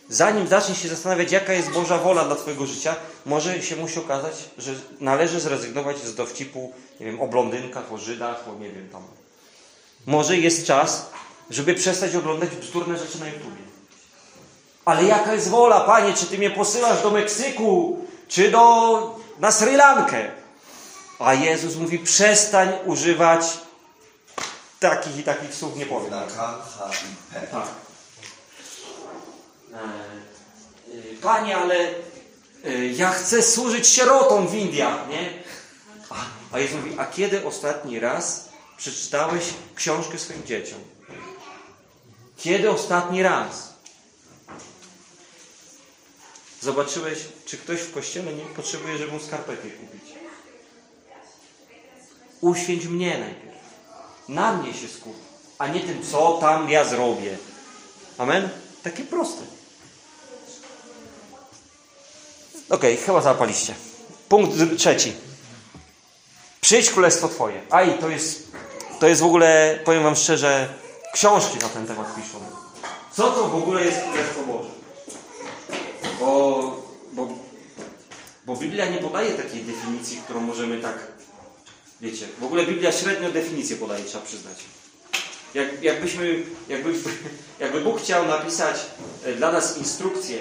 Zanim 0.10 0.47
zaczniesz 0.47 0.82
się 0.82 0.88
zastanawiać, 0.88 1.32
jaka 1.32 1.54
jest 1.54 1.71
Boża 1.71 1.97
wola 1.97 2.25
dla 2.25 2.36
Twojego 2.36 2.65
życia, 2.65 2.95
może 3.25 3.62
się 3.62 3.75
musi 3.75 3.99
okazać, 3.99 4.49
że 4.58 4.75
należy 4.99 5.39
zrezygnować 5.39 5.97
z 5.97 6.15
dowcipu, 6.15 6.73
nie 6.99 7.06
wiem, 7.06 7.21
o 7.21 7.28
blondynkach, 7.28 7.93
o 7.93 7.97
Żydach, 7.97 8.47
o 8.47 8.60
nie 8.60 8.71
wiem 8.71 8.89
tam. 8.89 9.04
Może 10.06 10.38
jest 10.38 10.65
czas, 10.65 11.10
żeby 11.49 11.75
przestać 11.75 12.15
oglądać 12.15 12.49
bzdurne 12.49 12.97
rzeczy 12.97 13.19
na 13.19 13.28
YouTubie. 13.28 13.68
Ale 14.89 15.04
jaka 15.04 15.34
jest 15.34 15.49
wola, 15.49 15.80
Panie? 15.80 16.13
Czy 16.13 16.25
Ty 16.25 16.38
mnie 16.38 16.52
posyłasz 16.52 17.04
do 17.04 17.12
Meksyku, 17.12 18.06
czy 18.28 18.52
do, 18.52 19.19
na 19.39 19.52
Sri 19.52 19.75
Lankę? 19.75 20.32
A 21.19 21.34
Jezus 21.34 21.75
mówi, 21.75 21.99
przestań 21.99 22.69
używać 22.86 23.41
takich 24.80 25.17
i 25.17 25.23
takich 25.23 25.56
słów, 25.56 25.75
nie 25.75 25.86
powiem. 25.86 26.12
Na 26.12 26.21
K, 26.21 26.58
H 26.78 26.89
i 26.89 27.34
P. 27.34 27.47
Tak. 27.47 27.67
E, 29.73 29.78
Panie, 31.21 31.58
ale 31.58 31.75
y, 32.65 32.93
ja 32.95 33.10
chcę 33.10 33.43
służyć 33.43 33.88
sierotom 33.88 34.47
w 34.47 34.56
Indiach, 34.56 35.08
nie? 35.10 35.30
A, 36.10 36.15
a 36.52 36.60
Jezus 36.60 36.78
mówi, 36.78 36.95
a 36.99 37.06
kiedy 37.06 37.45
ostatni 37.45 37.99
raz 37.99 38.49
przeczytałeś 38.78 39.43
książkę 39.75 40.19
swoim 40.19 40.45
dzieciom? 40.45 40.80
Kiedy 42.38 42.71
ostatni 42.71 43.23
raz? 43.23 43.68
Zobaczyłeś, 46.62 47.19
czy 47.45 47.58
ktoś 47.58 47.80
w 47.80 47.93
kościele 47.93 48.34
nie 48.34 48.45
potrzebuje, 48.45 48.98
żeby 48.98 49.12
mu 49.12 49.19
skarpetę 49.19 49.69
kupić. 49.69 50.13
Uświęć 52.41 52.86
mnie 52.86 53.17
najpierw. 53.17 53.60
Na 54.28 54.54
mnie 54.54 54.74
się 54.74 54.88
skup, 54.88 55.15
a 55.58 55.67
nie 55.67 55.80
tym, 55.80 56.04
co 56.12 56.38
tam 56.41 56.69
ja 56.69 56.84
zrobię. 56.84 57.38
Amen? 58.17 58.50
Takie 58.84 59.04
proste. 59.04 59.41
Okej, 62.69 62.98
chyba 62.98 63.22
zapaliście. 63.22 63.76
Punkt 64.30 64.58
trzeci. 64.78 65.13
Przyjdź 66.62 66.89
królestwo 66.89 67.28
Twoje. 67.28 67.62
Aj, 67.69 68.00
to 68.00 68.10
jest, 68.10 68.52
to 69.00 69.08
jest 69.08 69.22
w 69.22 69.26
ogóle, 69.26 69.80
powiem 69.86 70.04
Wam 70.04 70.15
szczerze, 70.15 70.74
książki 71.13 71.58
na 71.58 71.69
ten 71.69 71.88
temat 71.88 72.15
piszą. 72.15 72.39
Co 73.13 73.32
to 73.32 73.48
w 73.48 73.56
ogóle 73.56 73.86
jest 73.86 74.02
królestwo 74.02 74.43
Boże? 74.43 74.79
Bo, 76.19 76.82
bo, 77.13 77.27
bo 78.45 78.55
Biblia 78.55 78.86
nie 78.86 78.97
podaje 78.97 79.32
takiej 79.32 79.63
definicji, 79.63 80.17
którą 80.17 80.39
możemy 80.39 80.82
tak, 80.82 81.08
wiecie, 82.01 82.25
w 82.39 82.43
ogóle 82.43 82.65
Biblia 82.65 82.91
średnio 82.91 83.32
definicję 83.32 83.75
podaje, 83.75 84.05
trzeba 84.05 84.25
przyznać. 84.25 84.58
Jak, 85.53 85.84
jakbyśmy, 85.84 86.43
jakby, 86.69 86.93
jakby 87.60 87.82
Bóg 87.82 88.01
chciał 88.01 88.27
napisać 88.27 88.75
e, 89.25 89.34
dla 89.34 89.51
nas 89.51 89.77
instrukcję 89.77 90.39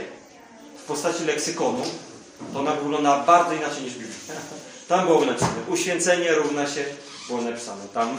w 0.78 0.82
postaci 0.82 1.24
leksykonu, 1.24 1.82
to 2.52 2.60
ona 2.60 2.72
wygląda 2.72 3.24
bardzo 3.24 3.54
inaczej 3.54 3.82
niż 3.82 3.92
Biblia. 3.92 4.34
Tam 4.88 5.06
byłoby 5.06 5.26
napisane, 5.26 5.62
uświęcenie 5.68 6.32
równa 6.32 6.66
się, 6.66 6.84
było 7.28 7.40
napisane 7.40 7.88
tam. 7.94 8.18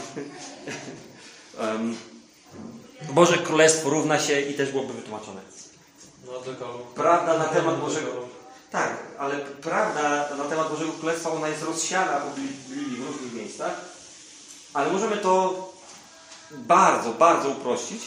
Boże 3.12 3.38
Królestwo 3.38 3.90
równa 3.90 4.18
się 4.18 4.40
i 4.40 4.54
też 4.54 4.70
byłoby 4.70 4.92
wytłumaczone. 4.92 5.40
Dekalog. 6.46 6.94
Prawda 6.94 7.38
na 7.38 7.44
temat 7.44 7.80
Bożego... 7.80 8.10
Tak, 8.70 8.96
ale 9.18 9.36
prawda 9.38 10.28
na 10.38 10.44
temat 10.44 10.68
Bożego 10.68 10.92
Królestwa, 10.92 11.30
ona 11.30 11.48
jest 11.48 11.62
rozsiana 11.62 12.12
po 12.20 12.30
Biblii 12.30 12.96
w 12.96 13.06
różnych 13.06 13.32
miejscach, 13.32 13.80
ale 14.74 14.92
możemy 14.92 15.16
to 15.16 15.54
bardzo, 16.50 17.12
bardzo 17.12 17.48
uprościć, 17.48 18.02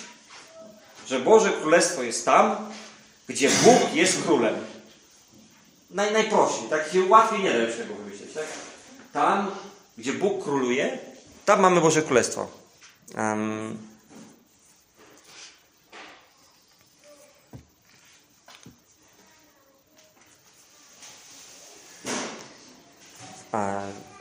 że 1.08 1.20
Boże 1.20 1.52
Królestwo 1.52 2.04
jest 2.04 2.26
tam, 2.26 2.56
gdzie 3.28 3.50
Bóg 3.50 3.94
jest 3.94 4.24
królem. 4.24 4.56
Naj, 5.90 6.14
najprościej, 6.14 6.70
tak 6.70 6.92
się 6.92 7.06
łatwiej 7.06 7.44
nie 7.44 7.54
da 7.54 7.58
już 7.58 7.76
tego 7.76 7.96
wymyśleć, 7.96 8.34
tak? 8.34 8.46
Tam, 9.14 9.52
gdzie 9.98 10.14
Bóg 10.14 10.44
króluje, 10.44 11.00
tam 11.46 11.60
mamy 11.60 11.82
Boże 11.82 12.02
Królestwo. 12.02 12.48
Em, 13.16 13.78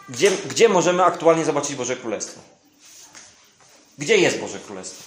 gdzie, 0.08 0.30
gdzie 0.30 0.68
możemy 0.68 1.04
aktualnie 1.04 1.44
zobaczyć 1.44 1.74
Boże 1.74 1.96
Królestwo? 1.96 2.40
Gdzie 3.98 4.18
jest 4.18 4.38
Boże 4.38 4.58
Królestwo? 4.58 5.02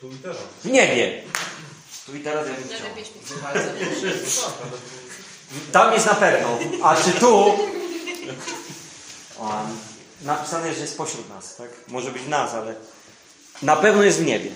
Tu 0.00 0.12
i 0.12 0.14
teraz. 0.14 0.36
W 0.64 0.70
niebie. 0.70 1.22
Tu 2.06 2.16
i 2.16 2.20
teraz 2.20 2.46
ja 2.48 2.54
bym 2.54 2.64
chciał. 2.64 2.86
Tam 5.72 5.92
jest 5.92 6.06
na 6.06 6.14
pewno. 6.14 6.58
A 6.82 6.96
czy 6.96 7.12
tu? 7.12 7.44
Um, 9.38 9.78
napisane, 10.22 10.74
że 10.74 10.80
jest 10.80 10.96
pośród 10.96 11.28
nas, 11.28 11.56
tak? 11.56 11.70
Może 11.88 12.10
być 12.10 12.26
nas, 12.26 12.54
ale 12.54 12.74
na 13.62 13.76
pewno 13.76 14.02
jest 14.02 14.18
w 14.18 14.24
niebie. 14.26 14.50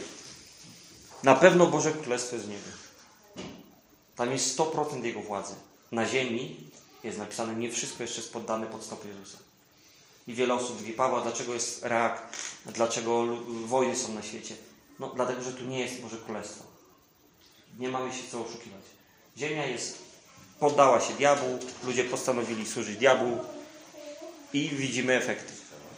Na 1.22 1.35
pewno 1.35 1.66
Boże 1.66 1.92
Królestwo 1.92 2.37
jest 2.37 2.46
w 2.46 2.50
niebie. 2.50 2.70
Tam 4.16 4.33
jest 4.33 4.59
100% 4.59 5.05
Jego 5.05 5.20
władzy. 5.20 5.55
Na 5.92 6.07
ziemi 6.07 6.69
jest 7.05 7.19
napisane, 7.19 7.55
nie 7.55 7.73
wszystko 7.73 8.03
jeszcze 8.03 8.21
jest 8.21 8.33
poddane 8.33 8.67
pod 8.67 8.83
stopy 8.83 9.09
Jezusa. 9.09 9.39
I 10.27 10.35
wiele 10.35 10.55
osób 10.55 10.81
mówi, 10.81 10.93
Paweł, 10.93 11.23
dlaczego 11.23 11.55
jest 11.55 11.85
rak? 11.85 12.23
Dlaczego 12.67 13.27
wojny 13.65 13.97
są 13.97 14.15
na 14.15 14.23
świecie? 14.23 14.55
No, 14.99 15.13
dlatego, 15.17 15.43
że 15.43 15.53
tu 15.53 15.65
nie 15.65 15.81
jest 15.81 16.01
Boże 16.01 16.17
Królestwo. 16.17 16.65
Nie 17.79 17.89
mamy 17.89 18.13
się 18.13 18.23
co 18.31 18.41
oszukiwać. 18.41 18.83
Ziemia 19.39 19.67
jest, 19.67 19.99
poddała 20.61 21.01
się 21.01 21.15
diabłu, 21.15 21.59
ludzie 21.85 22.05
postanowili 22.05 22.67
służyć 22.67 22.97
diabłu 22.97 23.39
i 24.53 24.69
widzimy 24.69 25.13
efekty. 25.17 25.53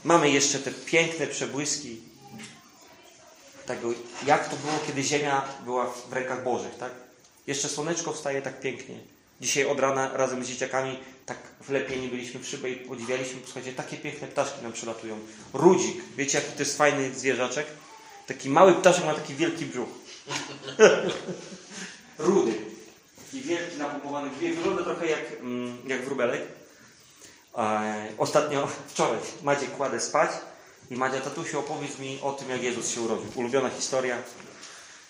Mamy 0.05 0.31
jeszcze 0.31 0.59
te 0.59 0.71
piękne 0.71 1.27
przebłyski 1.27 2.01
tego, 3.67 3.89
jak 4.27 4.49
to 4.49 4.57
było, 4.57 4.73
kiedy 4.87 5.03
Ziemia 5.03 5.45
była 5.65 5.87
w 5.87 6.13
rękach 6.13 6.45
Bożych, 6.45 6.75
tak? 6.75 6.93
Jeszcze 7.47 7.69
słoneczko 7.69 8.13
wstaje 8.13 8.43
tak 8.43 8.61
pięknie. 8.61 8.99
Dzisiaj 9.43 9.67
od 9.67 9.81
rana 9.81 10.11
razem 10.15 10.45
z 10.45 10.49
dzieciakami 10.49 10.99
tak 11.27 11.39
wlepieni 11.61 12.09
byliśmy 12.09 12.41
w 12.41 12.47
szybę 12.47 12.71
i 12.71 12.77
podziwialiśmy, 12.77 13.41
słuchajcie, 13.45 13.73
takie 13.73 13.97
piękne 13.97 14.29
ptaszki 14.29 14.63
nam 14.63 14.73
przylatują. 14.73 15.19
Rudzik, 15.53 16.03
wiecie 16.17 16.39
jaki 16.39 16.53
to 16.53 16.59
jest 16.59 16.79
fajny 16.79 17.15
zwierzaczek? 17.15 17.67
Taki 18.27 18.51
mały 18.51 18.75
ptaszek 18.75 19.05
ma 19.05 19.15
taki 19.15 19.35
wielki 19.35 19.67
brzuch. 19.67 19.89
Rudy. 22.19 22.55
Taki 23.17 23.41
wielki, 23.41 23.79
napompowany 23.79 24.31
brzuch. 24.31 24.57
Wygląda 24.57 24.83
trochę 24.83 25.07
jak, 25.07 25.33
mm, 25.41 25.79
jak 25.87 26.05
wróbelek. 26.05 26.43
E, 27.59 28.09
ostatnio, 28.19 28.69
wczoraj, 28.89 29.19
Madzie 29.43 29.67
kładę 29.67 30.01
spać 30.01 30.31
i 30.91 30.97
Madzia, 30.97 31.21
tatusiu, 31.21 31.59
opowiedz 31.59 31.99
mi 31.99 32.19
o 32.23 32.33
tym, 32.33 32.51
jak 32.51 32.63
Jezus 32.63 32.91
się 32.91 33.01
urodził. 33.01 33.27
Ulubiona 33.35 33.71
historia. 33.71 34.17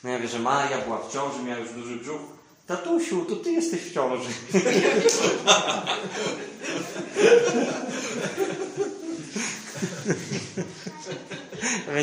No 0.05 0.11
ja 0.11 0.19
wiem, 0.19 0.29
że 0.29 0.39
Maria 0.39 0.79
była 0.79 0.99
w 0.99 1.13
ciąży, 1.13 1.43
miała 1.43 1.61
już 1.61 1.73
duży 1.73 1.97
brzuch. 1.97 2.42
Tatusiu, 2.67 3.25
to 3.25 3.37
ty 3.37 3.53
jesteś 3.53 3.81
w 3.81 3.95
ciąży. 3.95 4.31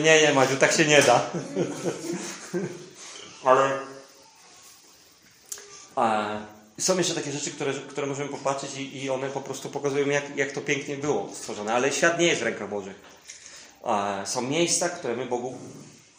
Nie, 0.04 0.22
nie, 0.22 0.34
Madziu, 0.34 0.58
tak 0.58 0.72
się 0.72 0.86
nie 0.86 1.02
da. 1.02 1.30
Ale 3.44 3.80
są 6.80 6.98
jeszcze 6.98 7.16
takie 7.16 7.32
rzeczy, 7.32 7.52
które, 7.52 7.74
które 7.74 8.08
możemy 8.08 8.30
popatrzeć 8.30 8.78
i, 8.78 9.04
i 9.04 9.10
one 9.10 9.30
po 9.30 9.42
prostu 9.42 9.70
pokazują, 9.70 10.08
jak, 10.08 10.38
jak 10.38 10.52
to 10.52 10.62
pięknie 10.62 10.98
było 10.98 11.30
stworzone. 11.34 11.74
Ale 11.74 11.92
świat 11.92 12.20
nie 12.20 12.28
jest 12.28 12.42
w 12.42 12.44
rękach 12.44 12.70
Bożych. 12.70 12.96
Są 14.26 14.42
miejsca, 14.42 14.90
które 14.90 15.16
my 15.16 15.26
Bogu 15.26 15.58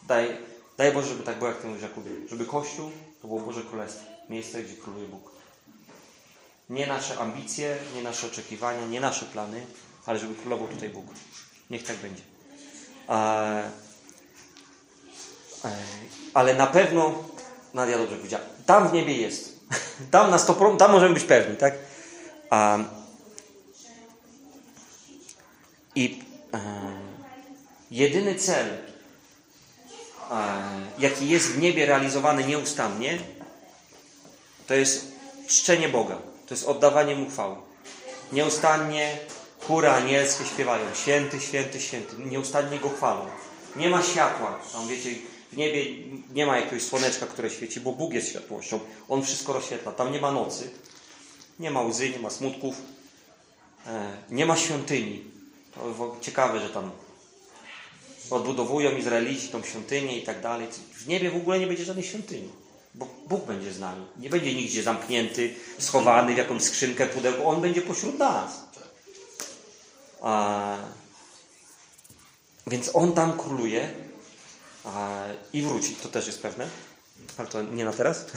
daj, 0.08 0.36
daj 0.76 0.92
Boże, 0.92 1.08
żeby 1.08 1.22
tak 1.22 1.38
było, 1.38 1.50
jak 1.50 1.60
ty 1.60 1.66
mówisz, 1.66 1.82
Jakubie. 1.82 2.10
Żeby 2.28 2.46
Kościół 2.46 2.90
to 3.22 3.28
było 3.28 3.40
Boże 3.40 3.62
Królestwo. 3.62 4.09
Miejsce, 4.30 4.62
gdzie 4.62 4.76
króluje 4.76 5.06
Bóg. 5.06 5.30
Nie 6.68 6.86
nasze 6.86 7.18
ambicje, 7.18 7.76
nie 7.94 8.02
nasze 8.02 8.26
oczekiwania, 8.26 8.86
nie 8.86 9.00
nasze 9.00 9.26
plany, 9.26 9.66
ale 10.06 10.18
żeby 10.18 10.34
królował 10.34 10.68
tutaj 10.68 10.88
Bóg. 10.88 11.04
Niech 11.70 11.84
tak 11.84 11.96
będzie. 11.96 12.22
A, 13.08 13.46
e, 15.64 15.76
ale 16.34 16.54
na 16.54 16.66
pewno, 16.66 17.24
Nadia 17.74 17.98
dobrze 17.98 18.16
powiedziała, 18.16 18.44
tam 18.66 18.88
w 18.88 18.92
niebie 18.92 19.16
jest. 19.16 19.60
Tam 20.10 20.30
na 20.30 20.36
100%, 20.36 20.76
tam 20.76 20.92
możemy 20.92 21.14
być 21.14 21.24
pewni, 21.24 21.56
tak? 21.56 21.74
I 25.94 26.22
e, 26.54 26.58
jedyny 27.90 28.34
cel, 28.34 28.66
e, 28.68 28.78
jaki 30.98 31.28
jest 31.28 31.46
w 31.46 31.58
niebie 31.58 31.86
realizowany 31.86 32.44
nieustannie, 32.44 33.18
to 34.70 34.74
jest 34.74 35.12
czczenie 35.48 35.88
Boga. 35.88 36.18
To 36.46 36.54
jest 36.54 36.68
oddawanie 36.68 37.16
Mu 37.16 37.30
chwały. 37.30 37.56
Nieustannie 38.32 39.18
chóry 39.60 39.88
anielskie 39.88 40.44
śpiewają 40.44 40.84
święty, 40.94 41.40
święty, 41.40 41.80
święty. 41.80 42.16
Nieustannie 42.18 42.78
Go 42.78 42.88
chwalą. 42.88 43.26
Nie 43.76 43.88
ma 43.88 44.02
światła. 44.02 44.58
Tam 44.72 44.88
wiecie, 44.88 45.10
w 45.52 45.56
niebie 45.56 45.84
nie 46.34 46.46
ma 46.46 46.58
jakiegoś 46.58 46.82
słoneczka, 46.82 47.26
które 47.26 47.50
świeci, 47.50 47.80
bo 47.80 47.92
Bóg 47.92 48.12
jest 48.12 48.28
światłością. 48.28 48.80
On 49.08 49.22
wszystko 49.22 49.52
rozświetla. 49.52 49.92
Tam 49.92 50.12
nie 50.12 50.20
ma 50.20 50.32
nocy. 50.32 50.70
Nie 51.58 51.70
ma 51.70 51.82
łzy, 51.82 52.10
nie 52.10 52.18
ma 52.18 52.30
smutków. 52.30 52.74
E, 53.86 54.16
nie 54.30 54.46
ma 54.46 54.56
świątyni. 54.56 55.24
To 55.74 56.16
ciekawe, 56.20 56.60
że 56.60 56.68
tam 56.68 56.90
odbudowują 58.30 58.96
Izraelici 58.96 59.48
tą 59.48 59.62
świątynię 59.62 60.18
i 60.18 60.22
tak 60.22 60.40
dalej. 60.40 60.66
W 60.92 61.08
niebie 61.08 61.30
w 61.30 61.36
ogóle 61.36 61.58
nie 61.58 61.66
będzie 61.66 61.84
żadnej 61.84 62.04
świątyni. 62.04 62.48
Bo 62.94 63.08
Bóg 63.28 63.46
będzie 63.46 63.72
z 63.72 63.78
nami. 63.78 64.06
Nie 64.16 64.30
będzie 64.30 64.54
nigdzie 64.54 64.82
zamknięty, 64.82 65.54
schowany 65.78 66.34
w 66.34 66.38
jakąś 66.38 66.62
skrzynkę, 66.62 67.06
pudełko. 67.06 67.44
On 67.44 67.60
będzie 67.60 67.82
pośród 67.82 68.18
nas. 68.18 68.60
A, 70.22 70.76
więc 72.66 72.90
On 72.94 73.12
tam 73.12 73.38
króluje 73.38 73.94
a, 74.84 75.24
i 75.52 75.62
wróci. 75.62 75.96
To 75.96 76.08
też 76.08 76.26
jest 76.26 76.42
pewne. 76.42 76.68
Ale 77.38 77.48
to 77.48 77.62
nie 77.62 77.84
na 77.84 77.92
teraz. 77.92 78.26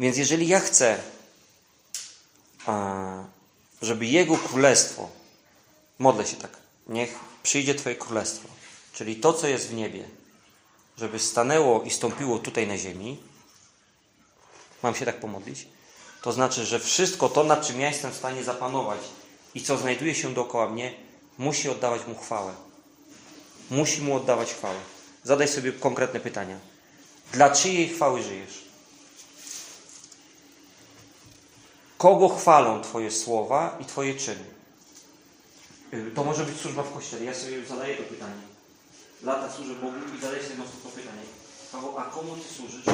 więc 0.00 0.16
jeżeli 0.16 0.48
ja 0.48 0.60
chcę, 0.60 0.98
a, 2.66 3.24
żeby 3.82 4.06
Jego 4.06 4.36
królestwo, 4.36 5.10
modlę 5.98 6.26
się 6.26 6.36
tak, 6.36 6.50
niech 6.86 7.18
przyjdzie 7.42 7.74
Twoje 7.74 7.96
królestwo, 7.96 8.48
czyli 8.92 9.16
to, 9.16 9.32
co 9.32 9.46
jest 9.46 9.68
w 9.68 9.74
niebie, 9.74 10.08
żeby 10.98 11.18
stanęło 11.18 11.82
i 11.82 11.90
stąpiło 11.90 12.38
tutaj 12.38 12.66
na 12.66 12.78
ziemi, 12.78 13.20
mam 14.82 14.94
się 14.94 15.04
tak 15.04 15.20
pomodlić, 15.20 15.68
to 16.22 16.32
znaczy, 16.32 16.64
że 16.64 16.78
wszystko 16.80 17.28
to, 17.28 17.44
nad 17.44 17.66
czym 17.66 17.80
ja 17.80 17.88
jestem 17.88 18.10
w 18.12 18.16
stanie 18.16 18.44
zapanować 18.44 19.00
i 19.54 19.62
co 19.62 19.76
znajduje 19.78 20.14
się 20.14 20.34
dookoła 20.34 20.68
mnie, 20.68 20.94
musi 21.38 21.68
oddawać 21.68 22.06
mu 22.06 22.14
chwałę. 22.14 22.54
Musi 23.70 24.02
mu 24.02 24.16
oddawać 24.16 24.54
chwałę. 24.54 24.78
Zadaj 25.24 25.48
sobie 25.48 25.72
konkretne 25.72 26.20
pytania. 26.20 26.58
Dla 27.32 27.50
czyjej 27.50 27.88
chwały 27.88 28.22
żyjesz? 28.22 28.64
Kogo 31.98 32.28
chwalą 32.28 32.82
Twoje 32.82 33.10
słowa 33.10 33.78
i 33.80 33.84
Twoje 33.84 34.14
czyny? 34.14 34.44
Y, 35.94 36.10
To 36.14 36.24
może 36.24 36.44
być 36.44 36.60
służba 36.60 36.82
w 36.82 36.92
kościele. 36.94 37.24
Ja 37.24 37.34
sobie 37.34 37.66
zadaję 37.66 37.96
to 37.96 38.02
pytanie. 38.02 38.51
Lata 39.22 39.52
służę 39.52 39.74
Bogu 39.74 39.96
i 40.18 40.20
zadaję 40.20 40.42
sobie 40.42 40.56
to 40.82 40.88
pytanie. 40.88 41.22
Paweł, 41.72 41.98
a 41.98 42.04
komu 42.04 42.36
Ty 42.36 42.54
służysz? 42.54 42.84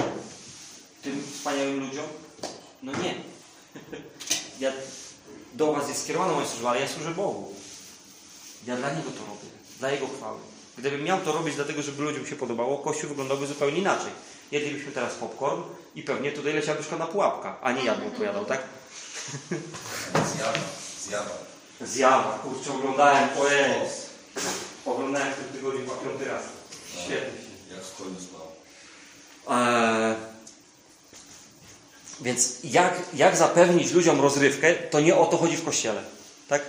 Tym 1.02 1.22
wspaniałym 1.32 1.80
ludziom? 1.80 2.06
No 2.82 2.92
nie. 2.92 3.14
Ja, 4.60 4.72
do 5.54 5.72
Was 5.72 5.88
jest 5.88 6.02
skierowana 6.02 6.32
moja 6.32 6.46
służba, 6.46 6.70
ale 6.70 6.80
ja 6.80 6.88
służę 6.88 7.10
Bogu. 7.10 7.54
Ja 8.66 8.76
dla 8.76 8.90
Niego 8.90 9.10
to 9.10 9.18
robię. 9.18 9.48
Dla 9.78 9.90
Jego 9.90 10.06
chwały. 10.06 10.38
Gdybym 10.78 11.04
miał 11.04 11.20
to 11.20 11.32
robić 11.32 11.54
dlatego, 11.54 11.82
żeby 11.82 12.02
ludziom 12.02 12.26
się 12.26 12.36
podobało, 12.36 12.78
Kościół 12.78 13.08
wyglądałby 13.08 13.46
zupełnie 13.46 13.78
inaczej. 13.78 14.12
Jedlibyśmy 14.50 14.92
teraz 14.92 15.14
popcorn 15.14 15.62
i 15.94 16.02
pewnie 16.02 16.32
tutaj 16.32 16.52
leciałaby 16.54 16.84
szklana 16.84 17.06
pułapka, 17.06 17.56
a 17.62 17.72
nie 17.72 17.84
ja 17.84 17.94
bym 17.94 18.08
opowiadał, 18.08 18.44
tak? 18.44 18.62
Zjawa, 20.34 20.58
zjawa. 21.06 21.30
Zjawa, 21.80 22.38
kurczę, 22.38 22.72
oglądałem, 22.72 23.28
o 23.38 23.48
jest. 23.48 24.08
Oglądałem 24.86 25.32
w 25.32 25.36
tym 25.36 25.48
tygodniu 25.48 25.80
chyba 25.80 25.94
piąty 25.94 26.24
raz. 26.24 26.42
Świetnie. 27.04 27.40
Jak 27.74 27.84
w 27.84 27.96
koniu 27.96 28.16
spał. 28.20 28.46
Eee, 29.58 30.16
więc 32.20 32.56
jak, 32.64 32.94
jak 33.14 33.36
zapewnić 33.36 33.92
ludziom 33.92 34.20
rozrywkę, 34.20 34.74
to 34.74 35.00
nie 35.00 35.16
o 35.16 35.26
to 35.26 35.36
chodzi 35.36 35.56
w 35.56 35.64
kościele. 35.64 36.02
Tak? 36.48 36.62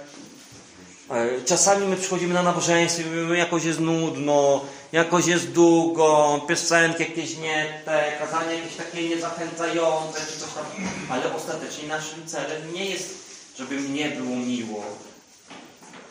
Eee, 1.11 1.45
czasami 1.45 1.87
my 1.87 1.95
przychodzimy 1.95 2.33
na 2.33 2.43
nabożeństwo 2.43 3.01
i 3.01 3.05
mówimy, 3.05 3.37
jakoś 3.37 3.63
jest 3.63 3.79
nudno, 3.79 4.65
jakoś 4.91 5.25
jest 5.25 5.51
długo, 5.51 6.41
piosenki 6.47 7.03
jakieś 7.03 7.37
nie 7.37 7.81
te, 7.85 8.11
kazania 8.19 8.51
jakieś 8.51 8.75
takie 8.75 9.09
niezachęcające, 9.09 10.19
czy 10.19 10.39
coś 10.39 10.49
tam. 10.53 10.65
Ale 11.09 11.33
ostatecznie 11.33 11.87
naszym 11.87 12.27
celem 12.27 12.73
nie 12.73 12.85
jest, 12.85 13.09
żeby 13.57 13.75
mnie 13.75 14.09
było 14.09 14.35
miło, 14.35 14.83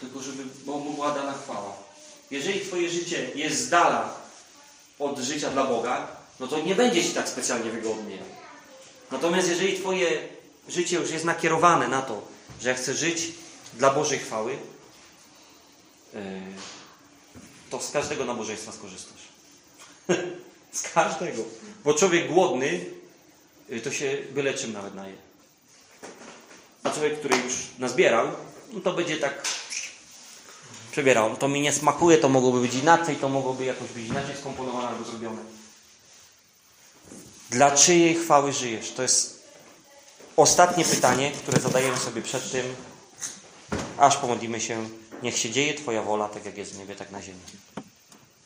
tylko 0.00 0.22
żeby 0.22 0.42
Bogu 0.66 0.90
była 0.90 1.10
dana 1.10 1.34
chwała. 1.44 1.72
Jeżeli 2.30 2.60
Twoje 2.60 2.90
życie 2.90 3.30
jest 3.34 3.60
z 3.60 3.68
dala 3.68 4.14
od 4.98 5.18
życia 5.18 5.50
dla 5.50 5.64
Boga, 5.64 6.06
no 6.40 6.46
to 6.46 6.60
nie 6.60 6.74
będzie 6.74 7.04
Ci 7.04 7.10
tak 7.10 7.28
specjalnie 7.28 7.70
wygodnie. 7.70 8.18
Natomiast 9.10 9.48
jeżeli 9.48 9.76
Twoje 9.76 10.28
życie 10.68 10.96
już 10.96 11.10
jest 11.10 11.24
nakierowane 11.24 11.88
na 11.88 12.02
to, 12.02 12.22
że 12.60 12.74
chcę 12.74 12.94
żyć 12.94 13.32
dla 13.74 13.90
Bożej 13.90 14.18
chwały, 14.18 14.52
yy, 16.14 16.20
to 17.70 17.80
z 17.80 17.90
każdego 17.90 18.24
nabożeństwa 18.24 18.72
skorzystasz. 18.72 19.28
z 20.72 20.82
każdego. 20.82 21.42
Bo 21.84 21.94
człowiek 21.94 22.32
głodny, 22.32 22.84
yy, 23.68 23.80
to 23.80 23.92
się 23.92 24.18
byle 24.30 24.54
czym 24.54 24.72
nawet 24.72 24.94
naje. 24.94 25.14
A 26.82 26.90
człowiek, 26.90 27.18
który 27.18 27.36
już 27.36 27.54
nazbierał, 27.78 28.28
no 28.72 28.80
to 28.80 28.92
będzie 28.92 29.16
tak 29.16 29.42
przebierał. 30.92 31.36
To 31.36 31.48
mi 31.48 31.60
nie 31.60 31.72
smakuje, 31.72 32.18
to 32.18 32.28
mogłoby 32.28 32.60
być 32.60 32.74
inaczej, 32.74 33.16
to 33.16 33.28
mogłoby 33.28 33.64
jakoś 33.64 33.88
być 33.88 34.06
inaczej 34.06 34.36
skomponowane 34.36 34.88
albo 34.88 35.04
zrobione. 35.04 35.57
Dla 37.50 37.70
czyjej 37.70 38.14
chwały 38.14 38.52
żyjesz? 38.52 38.90
To 38.90 39.02
jest 39.02 39.42
ostatnie 40.36 40.84
pytanie, 40.84 41.30
które 41.30 41.60
zadajemy 41.60 41.96
sobie 41.96 42.22
przed 42.22 42.50
tym, 42.50 42.76
aż 43.98 44.16
pomodlimy 44.16 44.60
się. 44.60 44.88
Niech 45.22 45.38
się 45.38 45.50
dzieje 45.50 45.74
Twoja 45.74 46.02
wola, 46.02 46.28
tak 46.28 46.44
jak 46.44 46.58
jest 46.58 46.74
w 46.74 46.78
niebie, 46.78 46.94
tak 46.94 47.10
na 47.10 47.22
ziemi. 47.22 47.40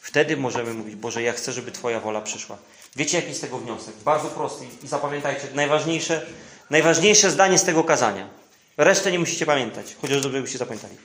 Wtedy 0.00 0.36
możemy 0.36 0.74
mówić, 0.74 0.94
Boże, 0.94 1.22
ja 1.22 1.32
chcę, 1.32 1.52
żeby 1.52 1.72
Twoja 1.72 2.00
wola 2.00 2.20
przyszła. 2.20 2.58
Wiecie, 2.96 3.16
jaki 3.16 3.28
jest 3.28 3.40
tego 3.40 3.58
wniosek? 3.58 3.94
Bardzo 4.04 4.28
prosty. 4.28 4.64
I 4.82 4.88
zapamiętajcie, 4.88 5.48
najważniejsze, 5.54 6.26
najważniejsze 6.70 7.30
zdanie 7.30 7.58
z 7.58 7.64
tego 7.64 7.84
kazania. 7.84 8.28
Resztę 8.76 9.12
nie 9.12 9.18
musicie 9.18 9.46
pamiętać, 9.46 9.96
chociaż 10.02 10.22
dobrze 10.22 10.42
byście 10.42 10.58
zapamiętali. 10.58 10.96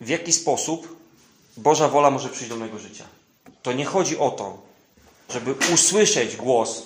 w 0.00 0.08
jaki 0.08 0.32
sposób 0.32 0.99
Boża 1.56 1.88
wola 1.88 2.10
może 2.10 2.28
przyjść 2.28 2.50
do 2.50 2.56
mojego 2.56 2.78
życia. 2.78 3.04
To 3.62 3.72
nie 3.72 3.84
chodzi 3.84 4.18
o 4.18 4.30
to, 4.30 4.62
żeby 5.30 5.54
usłyszeć 5.74 6.36
głos, 6.36 6.82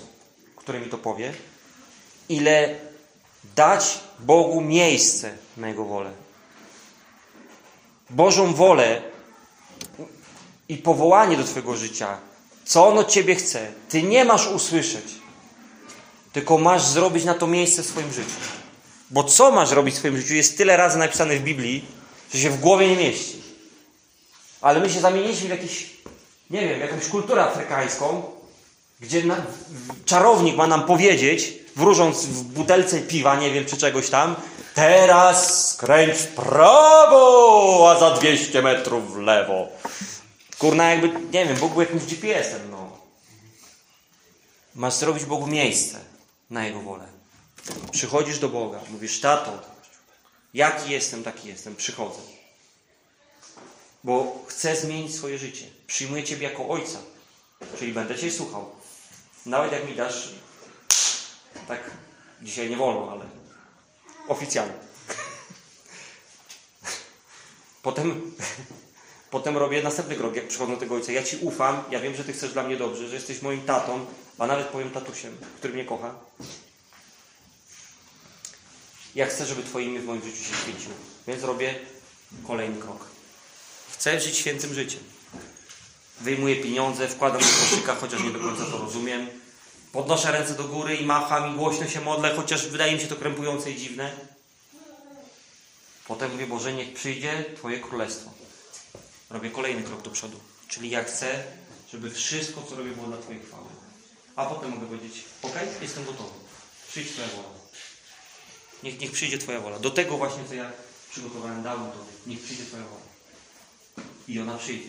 który 0.56 0.80
mi 0.80 0.86
to 0.86 0.98
powie, 0.98 1.34
ile 2.28 2.74
dać 3.56 3.98
Bogu 4.18 4.60
miejsce 4.60 5.34
na 5.56 5.68
Jego 5.68 5.84
wolę. 5.84 6.10
Bożą 8.10 8.54
wolę 8.54 9.02
i 10.68 10.76
powołanie 10.76 11.36
do 11.36 11.44
Twojego 11.44 11.76
życia, 11.76 12.18
co 12.64 12.86
On 12.88 12.98
od 12.98 13.10
Ciebie 13.10 13.34
chce, 13.34 13.72
Ty 13.88 14.02
nie 14.02 14.24
masz 14.24 14.46
usłyszeć, 14.46 15.04
tylko 16.32 16.58
masz 16.58 16.84
zrobić 16.86 17.24
na 17.24 17.34
to 17.34 17.46
miejsce 17.46 17.82
w 17.82 17.86
swoim 17.86 18.12
życiu. 18.12 18.30
Bo 19.10 19.24
co 19.24 19.50
masz 19.50 19.70
robić 19.70 19.94
w 19.94 19.98
swoim 19.98 20.16
życiu 20.16 20.34
jest 20.34 20.58
tyle 20.58 20.76
razy 20.76 20.98
napisane 20.98 21.36
w 21.36 21.42
Biblii, 21.42 21.84
że 22.34 22.40
się 22.40 22.50
w 22.50 22.60
głowie 22.60 22.88
nie 22.88 22.96
mieści. 22.96 23.43
Ale 24.64 24.80
my 24.80 24.90
się 24.90 25.00
zamieniliśmy 25.00 25.48
w 25.48 25.50
jakiś, 25.50 25.90
nie 26.50 26.68
wiem, 26.68 26.80
jakąś 26.80 27.08
kulturę 27.08 27.44
afrykańską, 27.44 28.22
gdzie 29.00 29.24
na, 29.24 29.36
czarownik 30.04 30.56
ma 30.56 30.66
nam 30.66 30.86
powiedzieć, 30.86 31.52
wróżąc 31.76 32.26
w 32.26 32.42
butelce 32.42 33.00
piwa, 33.00 33.36
nie 33.36 33.50
wiem 33.50 33.64
czy 33.64 33.76
czegoś 33.76 34.10
tam, 34.10 34.36
teraz 34.74 35.68
skręć 35.68 36.18
w 36.18 36.26
prawo, 36.26 37.90
a 37.90 38.00
za 38.00 38.10
200 38.10 38.62
metrów 38.62 39.14
w 39.14 39.18
lewo. 39.18 39.68
Kurna, 40.58 40.90
jakby, 40.90 41.08
nie 41.08 41.46
wiem, 41.46 41.56
Bóg 41.56 41.72
był 41.72 41.80
jakimś 41.80 42.02
GPS-em, 42.02 42.70
no. 42.70 42.90
Masz 44.74 44.94
zrobić 44.94 45.24
Bogu 45.24 45.46
miejsce 45.46 45.98
na 46.50 46.66
Jego 46.66 46.80
wolę. 46.80 47.04
Przychodzisz 47.92 48.38
do 48.38 48.48
Boga, 48.48 48.80
mówisz, 48.90 49.20
tato, 49.20 49.58
Jaki 50.54 50.90
jestem, 50.90 51.24
taki 51.24 51.48
jestem. 51.48 51.76
Przychodzę. 51.76 52.33
Bo 54.04 54.44
chcę 54.48 54.76
zmienić 54.76 55.14
swoje 55.14 55.38
życie. 55.38 55.66
Przyjmuję 55.86 56.24
Ciebie 56.24 56.48
jako 56.48 56.68
Ojca. 56.68 56.98
Czyli 57.78 57.92
będę 57.92 58.18
Cię 58.18 58.30
słuchał. 58.30 58.70
Nawet 59.46 59.72
jak 59.72 59.88
mi 59.88 59.94
dasz 59.94 60.28
tak 61.68 61.90
dzisiaj 62.42 62.70
nie 62.70 62.76
wolno, 62.76 63.12
ale 63.12 63.24
oficjalnie. 64.28 64.74
Potem, 67.82 68.34
potem 69.30 69.56
robię 69.56 69.82
następny 69.82 70.16
krok, 70.16 70.36
jak 70.36 70.48
przychodzę 70.48 70.72
do 70.72 70.78
tego 70.78 70.94
Ojca. 70.94 71.12
Ja 71.12 71.22
Ci 71.22 71.36
ufam, 71.36 71.84
ja 71.90 72.00
wiem, 72.00 72.14
że 72.14 72.24
Ty 72.24 72.32
chcesz 72.32 72.52
dla 72.52 72.62
mnie 72.62 72.76
dobrze, 72.76 73.08
że 73.08 73.14
jesteś 73.14 73.42
moim 73.42 73.62
tatą, 73.62 74.06
a 74.38 74.46
nawet 74.46 74.66
powiem 74.66 74.90
tatusiem, 74.90 75.36
który 75.58 75.74
mnie 75.74 75.84
kocha. 75.84 76.14
Ja 79.14 79.26
chcę, 79.26 79.46
żeby 79.46 79.62
Twoje 79.62 79.86
imię 79.86 80.00
w 80.00 80.04
moim 80.04 80.22
życiu 80.22 80.44
się 80.44 80.54
świeciło. 80.54 80.94
Więc 81.26 81.42
robię 81.42 81.74
kolejny 82.46 82.80
krok. 82.82 83.13
Chcę 83.94 84.20
żyć 84.20 84.36
świętym 84.36 84.74
życiem. 84.74 85.00
Wyjmuję 86.20 86.56
pieniądze, 86.56 87.08
wkładam 87.08 87.40
do 87.40 87.46
koszyka, 87.46 87.94
chociaż 87.94 88.22
nie 88.22 88.30
do 88.30 88.38
końca 88.38 88.64
to 88.64 88.78
rozumiem. 88.78 89.28
Podnoszę 89.92 90.32
ręce 90.32 90.54
do 90.54 90.64
góry 90.64 90.96
i 90.96 91.06
macham 91.06 91.54
i 91.54 91.56
głośno 91.56 91.88
się 91.88 92.00
modlę, 92.00 92.34
chociaż 92.36 92.68
wydaje 92.68 92.94
mi 92.94 93.00
się 93.00 93.06
to 93.06 93.16
krępujące 93.16 93.70
i 93.70 93.76
dziwne. 93.76 94.12
Potem 96.06 96.32
mówię, 96.32 96.46
Boże, 96.46 96.72
niech 96.72 96.94
przyjdzie 96.94 97.44
Twoje 97.56 97.80
królestwo. 97.80 98.30
Robię 99.30 99.50
kolejny 99.50 99.82
krok 99.82 100.02
do 100.02 100.10
przodu. 100.10 100.40
Czyli 100.68 100.90
ja 100.90 101.04
chcę, 101.04 101.44
żeby 101.92 102.10
wszystko, 102.10 102.62
co 102.62 102.76
robię, 102.76 102.90
było 102.90 103.06
dla 103.06 103.16
Twojej 103.16 103.42
chwały. 103.42 103.68
A 104.36 104.46
potem 104.46 104.70
mogę 104.70 104.86
powiedzieć, 104.86 105.24
ok, 105.42 105.54
jestem 105.82 106.04
gotowy. 106.04 106.34
Przyjdź 106.88 107.08
Twoja 107.08 107.28
wola. 107.28 107.48
Niech, 108.82 109.00
niech 109.00 109.12
przyjdzie 109.12 109.38
Twoja 109.38 109.60
wola. 109.60 109.78
Do 109.78 109.90
tego 109.90 110.16
właśnie, 110.16 110.42
co 110.48 110.54
ja 110.54 110.72
przygotowałem 111.10 111.62
dawno 111.62 111.86
Tobie. 111.86 112.12
Niech 112.26 112.42
przyjdzie 112.42 112.64
Twoja 112.64 112.84
wola. 112.84 113.13
I 114.28 114.40
ona 114.40 114.58
przyjdzie. 114.58 114.88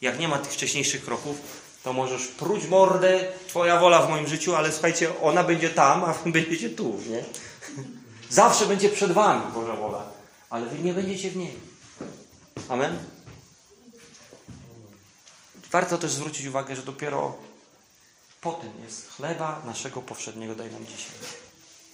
Jak 0.00 0.18
nie 0.18 0.28
ma 0.28 0.38
tych 0.38 0.52
wcześniejszych 0.52 1.04
kroków, 1.04 1.36
to 1.82 1.92
możesz 1.92 2.28
pruć 2.28 2.66
mordę, 2.66 3.32
Twoja 3.48 3.80
wola 3.80 4.02
w 4.02 4.10
moim 4.10 4.26
życiu, 4.26 4.54
ale 4.54 4.72
słuchajcie, 4.72 5.20
ona 5.20 5.44
będzie 5.44 5.70
tam, 5.70 6.04
a 6.04 6.12
Wy 6.12 6.32
będziecie 6.32 6.70
tu, 6.70 7.00
nie? 7.08 7.24
Zawsze 8.30 8.66
będzie 8.66 8.88
przed 8.88 9.12
Wami 9.12 9.52
Boża 9.54 9.76
wola, 9.76 10.04
ale 10.50 10.66
Wy 10.66 10.78
nie 10.78 10.94
będziecie 10.94 11.30
w 11.30 11.36
niej. 11.36 11.54
Amen? 12.68 12.98
Warto 15.70 15.98
też 15.98 16.12
zwrócić 16.12 16.46
uwagę, 16.46 16.76
że 16.76 16.82
dopiero 16.82 17.36
po 18.40 18.52
tym 18.52 18.70
jest 18.84 19.10
chleba 19.10 19.62
naszego 19.66 20.02
powszedniego 20.02 20.54
daj 20.54 20.70
nam 20.70 20.86
dzisiaj. 20.86 21.12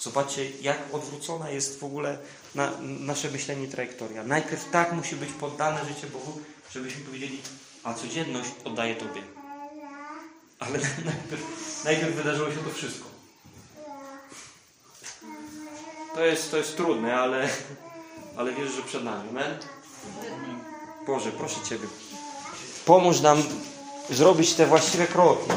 Zobaczcie, 0.01 0.51
jak 0.51 0.78
odwrócona 0.92 1.51
jest 1.51 1.80
w 1.80 1.84
ogóle 1.84 2.18
na, 2.55 2.72
nasze 2.80 3.30
myślenie 3.30 3.68
trajektoria. 3.68 4.24
Najpierw 4.24 4.70
tak 4.70 4.92
musi 4.92 5.16
być 5.16 5.30
poddane 5.32 5.84
życie 5.84 6.07
Bogu, 6.07 6.40
żebyśmy 6.72 7.05
powiedzieli, 7.05 7.40
a 7.84 7.94
codzienność 7.94 8.51
oddaję 8.64 8.94
Tobie. 8.94 9.22
Ale 10.59 10.78
najpierw, 11.12 11.84
najpierw 11.84 12.14
wydarzyło 12.14 12.51
się 12.51 12.57
to 12.57 12.70
wszystko. 12.70 13.09
To 16.14 16.24
jest, 16.24 16.51
to 16.51 16.57
jest 16.57 16.76
trudne, 16.76 17.16
ale, 17.16 17.49
ale 18.36 18.53
wiesz, 18.53 18.72
że 18.72 18.82
przed 18.82 19.05
nami. 19.05 19.28
Amen? 19.28 19.59
Boże, 21.07 21.32
proszę 21.32 21.61
Ciebie, 21.68 21.88
pomóż 22.84 23.20
nam 23.20 23.42
zrobić 24.11 24.55
te 24.55 24.66
właściwe 24.66 25.07
kroki. 25.07 25.51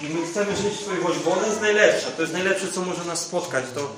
I 0.00 0.08
my 0.08 0.26
chcemy 0.26 0.56
żyć 0.56 0.72
w 0.72 0.80
Twojej 0.80 1.02
woli, 1.02 1.20
bo 1.24 1.32
ona 1.32 1.46
jest 1.46 1.60
najlepsza. 1.60 2.10
To 2.10 2.22
jest 2.22 2.34
najlepsze, 2.34 2.72
co 2.72 2.80
może 2.80 3.04
nas 3.04 3.20
spotkać. 3.20 3.64
To, 3.74 3.92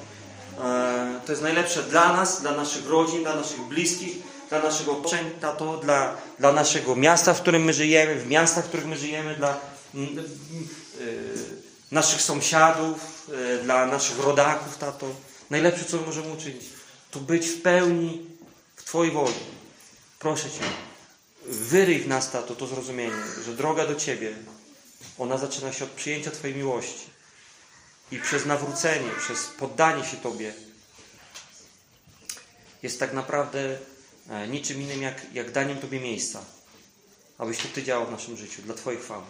e, 0.65 1.21
to 1.27 1.33
jest 1.33 1.43
najlepsze 1.43 1.83
dla 1.83 2.13
nas, 2.13 2.41
dla 2.41 2.53
naszych 2.53 2.89
rodzin, 2.89 3.23
dla 3.23 3.37
naszych 3.37 3.61
bliskich, 3.61 4.17
dla 4.49 4.63
naszego 4.63 4.93
otoczenia, 4.93 5.53
to 5.59 5.77
dla, 5.77 6.17
dla 6.39 6.53
naszego 6.53 6.97
miasta, 6.97 7.35
w 7.35 7.41
którym 7.41 7.65
my 7.65 7.73
żyjemy, 7.73 8.15
w 8.15 8.29
miastach, 8.29 8.65
w 8.65 8.69
których 8.69 8.87
my 8.87 8.97
żyjemy, 8.97 9.37
dla 9.37 9.51
e, 9.51 9.57
naszych 11.91 12.23
sąsiadów, 12.23 13.31
e, 13.61 13.65
dla 13.65 13.87
naszych 13.87 14.19
rodaków, 14.19 14.79
tato. 14.79 15.07
Najlepsze, 15.51 15.85
co 15.85 15.97
możemy 15.97 16.33
uczynić, 16.33 16.65
to 17.11 17.21
być 17.21 17.47
w 17.47 17.63
pełni 17.63 18.27
w 18.77 18.85
Twojej 18.85 19.13
woli. 19.13 19.35
Proszę 20.19 20.51
Cię, 20.51 20.65
wyryj 21.47 21.99
w 21.99 22.09
nas, 22.09 22.31
tato, 22.31 22.55
to 22.55 22.67
zrozumienie, 22.67 23.13
że 23.47 23.53
droga 23.53 23.87
do 23.87 23.95
Ciebie, 23.95 24.33
ona 25.19 25.39
zaczyna 25.39 25.73
się 25.73 25.85
od 25.85 25.91
przyjęcia 25.91 26.31
Twojej 26.31 26.57
miłości. 26.57 27.07
I 28.11 28.19
przez 28.19 28.47
nawrócenie, 28.47 29.11
przez 29.19 29.47
poddanie 29.47 30.05
się 30.05 30.17
Tobie 30.17 30.55
jest 32.83 33.01
tak 33.01 33.13
naprawdę 33.13 33.79
e, 34.29 34.49
niczym 34.49 34.83
innym 34.83 35.03
jak, 35.03 35.35
jak 35.35 35.51
daniem 35.51 35.79
Tobie 35.79 36.01
miejsca, 36.01 36.45
abyś 37.39 37.59
to 37.59 37.69
Ty 37.75 37.83
działał 37.83 38.07
w 38.07 38.11
naszym 38.11 38.37
życiu, 38.37 38.63
dla 38.63 38.75
Twojej 38.75 39.01
chwały. 39.01 39.25